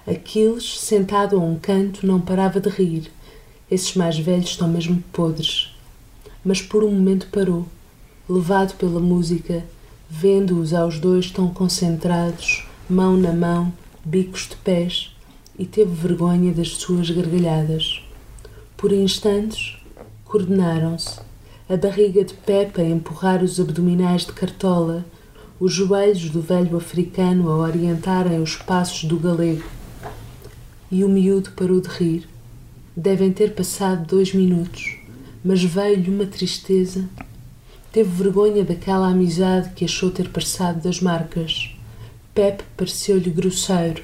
Aquiles, 0.07 0.79
sentado 0.79 1.37
a 1.37 1.41
um 1.41 1.59
canto, 1.59 2.07
não 2.07 2.21
parava 2.21 2.61
de 2.61 2.69
rir. 2.69 3.11
Esses 3.71 3.95
mais 3.95 4.19
velhos 4.19 4.51
estão 4.51 4.69
mesmo 4.69 5.03
podres. 5.13 5.78
Mas 6.45 6.63
por 6.63 6.85
um 6.85 6.91
momento 6.91 7.29
parou, 7.31 7.67
levado 8.29 8.75
pela 8.77 9.01
música, 9.01 9.65
vendo-os 10.09 10.73
aos 10.73 10.99
dois 10.99 11.31
tão 11.31 11.49
concentrados, 11.49 12.67
mão 12.89 13.17
na 13.17 13.33
mão, 13.33 13.73
bicos 14.05 14.49
de 14.49 14.57
pés, 14.57 15.15
e 15.59 15.67
teve 15.67 15.93
vergonha 15.93 16.53
das 16.53 16.69
suas 16.77 17.11
gargalhadas. 17.11 18.03
Por 18.77 18.93
instantes, 18.93 19.77
coordenaram-se, 20.25 21.21
a 21.69 21.77
barriga 21.77 22.25
de 22.25 22.35
Pepa 22.35 22.81
a 22.81 22.89
empurrar 22.89 23.43
os 23.43 23.61
abdominais 23.61 24.25
de 24.25 24.33
Cartola, 24.33 25.05
os 25.61 25.73
joelhos 25.73 26.31
do 26.31 26.41
velho 26.41 26.77
africano 26.77 27.51
a 27.51 27.57
orientarem 27.57 28.41
os 28.41 28.57
passos 28.57 29.05
do 29.05 29.19
galego 29.19 29.65
e 30.91 31.05
o 31.05 31.09
miúdo 31.09 31.51
parou 31.53 31.81
de 31.81 31.89
rir. 31.89 32.29
Devem 32.97 33.33
ter 33.33 33.55
passado 33.55 34.07
dois 34.07 34.33
minutos, 34.33 34.98
mas 35.45 35.63
veio-lhe 35.63 36.11
uma 36.11 36.27
tristeza. 36.27 37.09
Teve 37.93 38.11
vergonha 38.11 38.65
daquela 38.65 39.09
amizade 39.09 39.71
que 39.71 39.85
achou 39.85 40.11
ter 40.11 40.29
passado 40.29 40.83
das 40.83 41.01
marcas. 41.01 41.71
Pepe 42.35 42.65
pareceu-lhe 42.77 43.31
grosseiro, 43.31 44.03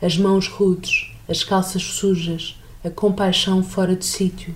as 0.00 0.16
mãos 0.16 0.48
rudes, 0.48 1.12
as 1.28 1.44
calças 1.44 1.82
sujas, 1.82 2.58
a 2.84 2.90
compaixão 2.90 3.62
fora 3.62 3.94
de 3.94 4.04
sítio. 4.04 4.54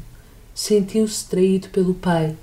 Sentiu-se 0.54 1.24
traído 1.28 1.68
pelo 1.68 1.94
pai. 1.94 2.36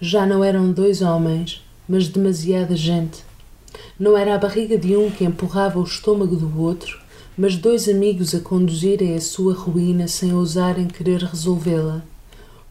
Já 0.00 0.26
não 0.26 0.42
eram 0.42 0.72
dois 0.72 1.02
homens, 1.02 1.62
mas 1.88 2.08
demasiada 2.08 2.76
gente. 2.76 3.24
Não 3.98 4.16
era 4.16 4.34
a 4.34 4.38
barriga 4.38 4.76
de 4.78 4.96
um 4.96 5.10
que 5.10 5.24
empurrava 5.24 5.78
o 5.78 5.84
estômago 5.84 6.36
do 6.36 6.60
outro, 6.60 7.00
mas 7.36 7.56
dois 7.56 7.88
amigos 7.88 8.34
a 8.34 8.40
conduzirem 8.40 9.14
a 9.14 9.20
sua 9.20 9.54
ruína 9.54 10.06
sem 10.08 10.32
ousarem 10.32 10.86
querer 10.86 11.22
resolvê-la. 11.22 12.02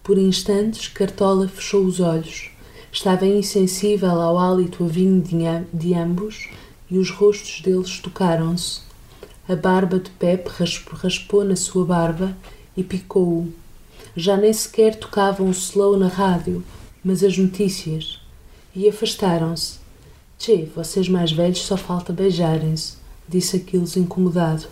Por 0.03 0.17
instantes, 0.17 0.89
Cartola 0.89 1.47
fechou 1.47 1.85
os 1.85 1.99
olhos. 1.99 2.51
Estava 2.91 3.25
insensível 3.25 4.11
ao 4.11 4.37
hálito 4.37 4.85
vinho 4.85 5.23
de 5.73 5.93
ambos 5.93 6.49
e 6.91 6.97
os 6.97 7.09
rostos 7.09 7.61
deles 7.61 7.99
tocaram-se. 7.99 8.81
A 9.47 9.55
barba 9.55 9.99
de 9.99 10.09
Pepe 10.11 10.49
raspou 10.91 11.43
na 11.43 11.55
sua 11.55 11.85
barba 11.85 12.37
e 12.75 12.83
picou-o. 12.83 13.51
Já 14.15 14.37
nem 14.37 14.53
sequer 14.53 14.95
tocavam 14.95 15.47
o 15.47 15.51
slow 15.51 15.97
na 15.97 16.07
rádio, 16.07 16.63
mas 17.03 17.23
as 17.23 17.37
notícias. 17.37 18.19
E 18.75 18.87
afastaram-se. 18.87 19.79
Tchê, 20.37 20.67
vocês 20.75 21.07
mais 21.07 21.31
velhos 21.31 21.61
só 21.61 21.77
falta 21.77 22.11
beijarem-se 22.11 23.03
disse 23.27 23.57
Aquiles 23.57 23.97
incomodado. 23.97 24.67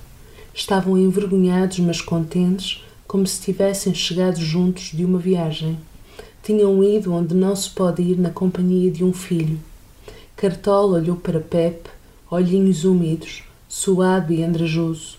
Estavam 0.54 0.98
envergonhados, 0.98 1.80
mas 1.80 2.02
contentes, 2.02 2.84
como 3.12 3.28
se 3.28 3.42
tivessem 3.42 3.94
chegado 3.94 4.40
juntos 4.40 4.92
de 4.94 5.04
uma 5.04 5.20
viagem. 5.20 5.78
Tinham 6.42 6.82
ido 6.82 7.14
onde 7.14 7.36
não 7.36 7.54
se 7.54 7.70
pode 7.70 8.02
ir 8.02 8.18
na 8.18 8.30
companhia 8.30 8.90
de 8.90 9.04
um 9.04 9.12
filho. 9.12 9.60
Cartola 10.34 10.98
olhou 10.98 11.18
para 11.18 11.42
Pepe, 11.42 11.90
olhinhos 12.30 12.86
úmidos, 12.86 13.44
suado 13.68 14.32
e 14.32 14.42
andrajoso. 14.42 15.18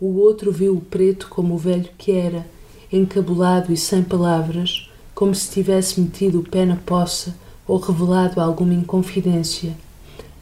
O 0.00 0.16
outro 0.16 0.50
viu 0.50 0.74
o 0.74 0.80
preto 0.80 1.28
como 1.30 1.54
o 1.54 1.58
velho 1.58 1.88
que 1.96 2.10
era, 2.10 2.44
encabulado 2.92 3.72
e 3.72 3.76
sem 3.76 4.02
palavras, 4.02 4.90
como 5.14 5.32
se 5.32 5.48
tivesse 5.48 6.00
metido 6.00 6.40
o 6.40 6.42
pé 6.42 6.66
na 6.66 6.74
poça 6.74 7.36
ou 7.68 7.78
revelado 7.78 8.40
alguma 8.40 8.74
inconfidência. 8.74 9.76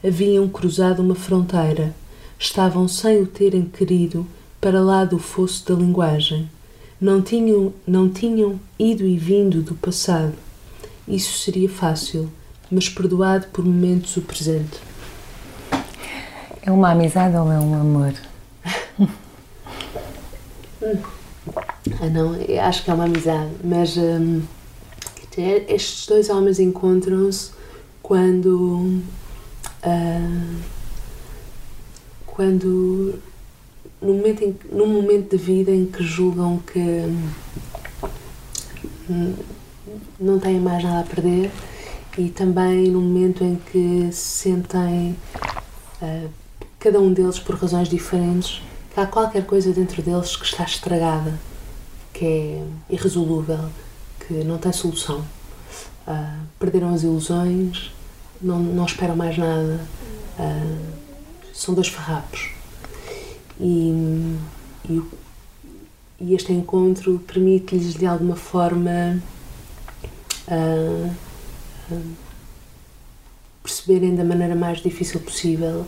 Haviam 0.03 0.49
cruzado 0.49 1.03
uma 1.03 1.13
fronteira 1.13 1.93
estavam 2.39 2.87
sem 2.87 3.21
o 3.21 3.27
terem 3.27 3.65
querido 3.65 4.25
para 4.59 4.81
lá 4.81 5.05
do 5.05 5.19
fosso 5.19 5.63
da 5.67 5.75
linguagem. 5.75 6.49
Não 6.99 7.21
tinham, 7.21 7.73
não 7.85 8.09
tinham 8.09 8.59
ido 8.79 9.05
e 9.05 9.17
vindo 9.17 9.61
do 9.61 9.75
passado. 9.75 10.33
Isso 11.07 11.37
seria 11.39 11.69
fácil, 11.69 12.29
mas 12.71 12.89
perdoado 12.89 13.47
por 13.47 13.63
momentos 13.63 14.17
o 14.17 14.21
presente. 14.21 14.79
É 16.61 16.71
uma 16.71 16.91
amizade 16.91 17.35
ou 17.35 17.51
é 17.51 17.59
um 17.59 17.75
amor? 17.75 18.13
ah, 22.01 22.09
não, 22.11 22.35
acho 22.67 22.83
que 22.83 22.91
é 22.91 22.93
uma 22.93 23.05
amizade, 23.05 23.51
mas 23.63 23.95
hum, 23.95 24.41
estes 25.37 26.07
dois 26.07 26.29
homens 26.29 26.59
encontram-se 26.59 27.51
quando. 28.01 29.01
Uh, 29.83 30.77
quando 32.25 33.19
no 34.01 34.13
momento, 34.13 34.43
em, 34.43 34.55
num 34.71 34.87
momento 34.87 35.35
de 35.35 35.37
vida 35.37 35.71
em 35.71 35.85
que 35.85 36.03
julgam 36.03 36.59
que 36.59 36.79
hum, 39.09 39.33
não 40.19 40.39
têm 40.39 40.59
mais 40.59 40.83
nada 40.83 40.99
a 40.99 41.03
perder 41.03 41.51
e 42.17 42.29
também 42.29 42.89
no 42.89 43.01
momento 43.01 43.43
em 43.43 43.55
que 43.55 44.09
sentem 44.11 45.15
uh, 46.01 46.29
cada 46.79 46.99
um 46.99 47.13
deles 47.13 47.39
por 47.39 47.55
razões 47.55 47.87
diferentes 47.87 48.61
que 48.93 48.99
há 48.99 49.05
qualquer 49.05 49.45
coisa 49.45 49.71
dentro 49.71 50.01
deles 50.01 50.35
que 50.35 50.45
está 50.45 50.63
estragada 50.63 51.33
que 52.13 52.25
é 52.25 52.63
irresolúvel 52.89 53.69
que 54.27 54.33
não 54.43 54.57
tem 54.57 54.73
solução 54.73 55.19
uh, 56.07 56.43
perderam 56.59 56.93
as 56.93 57.03
ilusões 57.03 57.91
não, 58.41 58.59
não 58.59 58.85
esperam 58.85 59.15
mais 59.15 59.37
nada 59.37 59.79
uh, 60.39 61.07
são 61.57 61.73
dois 61.73 61.87
farrapos. 61.87 62.56
E, 63.59 64.37
e, 64.89 65.01
e 66.19 66.33
este 66.33 66.53
encontro 66.53 67.19
permite-lhes 67.19 67.93
de 67.93 68.05
alguma 68.05 68.35
forma 68.35 69.21
uh, 70.47 71.11
uh, 71.91 72.15
perceberem 73.63 74.15
da 74.15 74.23
maneira 74.23 74.55
mais 74.55 74.79
difícil 74.79 75.19
possível 75.19 75.85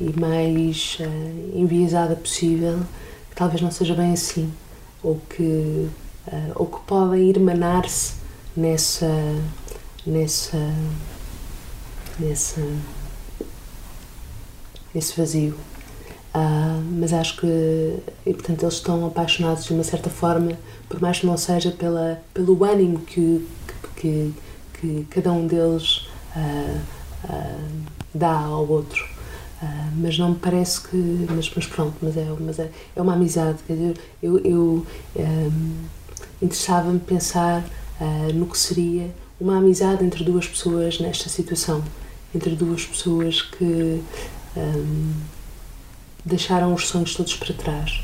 e 0.00 0.18
mais 0.18 0.98
uh, 1.00 1.58
enviesada 1.58 2.14
possível 2.16 2.80
que 3.30 3.36
talvez 3.36 3.60
não 3.60 3.70
seja 3.70 3.94
bem 3.94 4.12
assim 4.12 4.52
ou 5.02 5.20
que 5.28 5.88
ou 6.56 6.66
que 6.66 6.80
podem 6.80 7.30
irmanar-se 7.30 8.12
nessa 8.54 9.08
nessa 10.06 10.58
nessa 12.18 12.60
esse 14.94 15.16
vazio. 15.16 15.56
Uh, 16.38 16.80
mas 16.92 17.12
acho 17.12 17.38
que, 17.38 17.46
e, 18.24 18.32
portanto, 18.32 18.62
eles 18.62 18.74
estão 18.74 19.04
apaixonados 19.04 19.64
de 19.64 19.72
uma 19.72 19.82
certa 19.82 20.08
forma, 20.08 20.52
por 20.88 21.00
mais 21.00 21.18
que 21.18 21.26
não 21.26 21.36
seja 21.36 21.72
pela, 21.72 22.22
pelo 22.32 22.62
ânimo 22.64 23.00
que, 23.00 23.44
que, 23.96 24.32
que 24.74 25.06
cada 25.10 25.32
um 25.32 25.48
deles 25.48 26.06
uh, 26.36 26.80
uh, 27.24 27.82
dá 28.14 28.30
ao 28.30 28.68
outro. 28.68 29.04
mas 29.96 30.16
não 30.16 30.30
me 30.30 30.36
parece 30.36 30.80
que. 30.82 31.26
Mas, 31.34 31.50
mas 31.56 31.66
pronto, 31.66 31.96
mas 32.00 32.16
é, 32.16 32.26
mas 32.38 32.58
é, 32.60 32.70
é 32.94 33.02
uma 33.02 33.14
amizade. 33.14 33.58
Quer 33.66 33.72
dizer, 33.72 33.98
eu, 34.22 34.38
eu 34.38 34.86
um, 35.16 35.72
interessava-me 36.40 37.00
pensar 37.00 37.64
no 38.32 38.46
que 38.46 38.56
seria 38.56 39.10
uma 39.40 39.58
amizade 39.58 40.04
entre 40.04 40.22
duas 40.22 40.46
pessoas 40.46 41.00
nesta 41.00 41.28
situação, 41.28 41.82
entre 42.32 42.54
duas 42.54 42.86
pessoas 42.86 43.42
que 43.42 44.00
um, 44.56 45.12
deixaram 46.28 46.72
os 46.74 46.86
sonhos 46.86 47.14
todos 47.14 47.34
para 47.34 47.54
trás. 47.54 48.02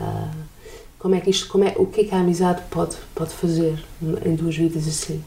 Uh, 0.00 0.46
como 0.98 1.14
é 1.14 1.20
que 1.20 1.30
isto, 1.30 1.48
como 1.48 1.64
é, 1.64 1.74
o 1.76 1.86
que 1.86 2.02
é 2.02 2.04
que 2.04 2.14
a 2.14 2.20
amizade 2.20 2.62
pode 2.70 2.96
pode 3.14 3.32
fazer 3.32 3.82
em 4.24 4.34
duas 4.34 4.56
vidas 4.56 4.88
assim? 4.88 5.22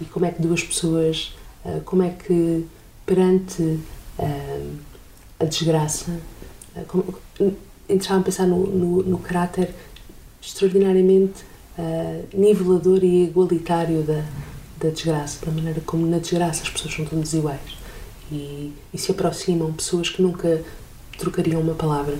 E 0.00 0.04
como 0.04 0.24
é 0.24 0.30
que 0.30 0.40
duas 0.40 0.62
pessoas, 0.62 1.34
uh, 1.64 1.80
como 1.82 2.02
é 2.02 2.10
que 2.10 2.66
perante 3.04 3.62
uh, 3.62 4.76
a 5.38 5.44
desgraça, 5.44 6.18
como, 6.86 7.14
a 7.38 8.20
pensar 8.20 8.46
no, 8.46 8.66
no, 8.66 9.02
no 9.02 9.18
caráter 9.18 9.74
extraordinariamente 10.40 11.44
nivelador 12.34 13.02
e 13.02 13.24
igualitário 13.24 14.02
da, 14.02 14.22
da 14.78 14.90
desgraça, 14.90 15.44
da 15.44 15.50
maneira 15.50 15.80
como 15.80 16.06
na 16.06 16.18
desgraça 16.18 16.62
as 16.62 16.68
pessoas 16.68 16.94
são 16.94 17.04
todas 17.06 17.32
iguais 17.32 17.80
e, 18.30 18.72
e 18.92 18.98
se 18.98 19.10
aproximam 19.10 19.72
pessoas 19.72 20.08
que 20.08 20.22
nunca 20.22 20.62
trocariam 21.20 21.60
uma 21.60 21.74
palavra. 21.74 22.16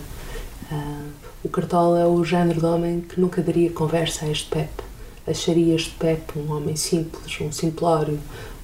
Uh, 0.71 1.11
o 1.43 1.49
Cartola 1.49 2.01
é 2.01 2.07
o 2.07 2.23
género 2.23 2.61
de 2.61 2.67
homem 2.67 3.01
que 3.01 3.19
nunca 3.19 3.43
daria 3.43 3.71
conversa 3.71 4.27
a 4.27 4.31
este 4.31 4.49
Pepe. 4.49 4.85
Acharia 5.27 5.75
este 5.75 5.91
Pepe 5.93 6.39
um 6.39 6.53
homem 6.53 6.77
simples, 6.77 7.41
um 7.41 7.51
simplório, 7.51 8.21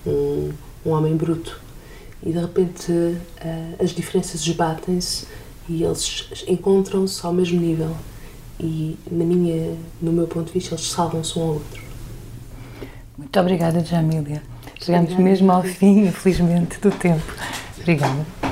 um, 0.07 0.53
um 0.84 0.91
homem 0.91 1.16
bruto. 1.16 1.59
E 2.22 2.32
de 2.32 2.39
repente 2.39 2.93
uh, 2.93 3.82
as 3.82 3.91
diferenças 3.91 4.41
esbatem-se 4.43 5.26
e 5.68 5.82
eles 5.82 6.45
encontram-se 6.47 7.24
ao 7.24 7.32
mesmo 7.32 7.61
nível. 7.61 7.97
E 8.59 8.97
na 9.11 9.24
minha, 9.24 9.76
no 10.01 10.12
meu 10.12 10.26
ponto 10.26 10.47
de 10.47 10.53
vista, 10.53 10.74
eles 10.74 10.87
salvam-se 10.87 11.39
um 11.39 11.43
ao 11.43 11.49
outro. 11.55 11.82
Muito 13.16 13.41
obrigada, 13.41 13.84
Jamília. 13.84 14.43
Chegamos 14.80 15.12
obrigada. 15.12 15.22
mesmo 15.22 15.53
ao 15.53 15.62
fim, 15.62 16.07
infelizmente, 16.07 16.78
do 16.80 16.91
tempo. 16.91 17.34
Obrigada. 17.78 18.45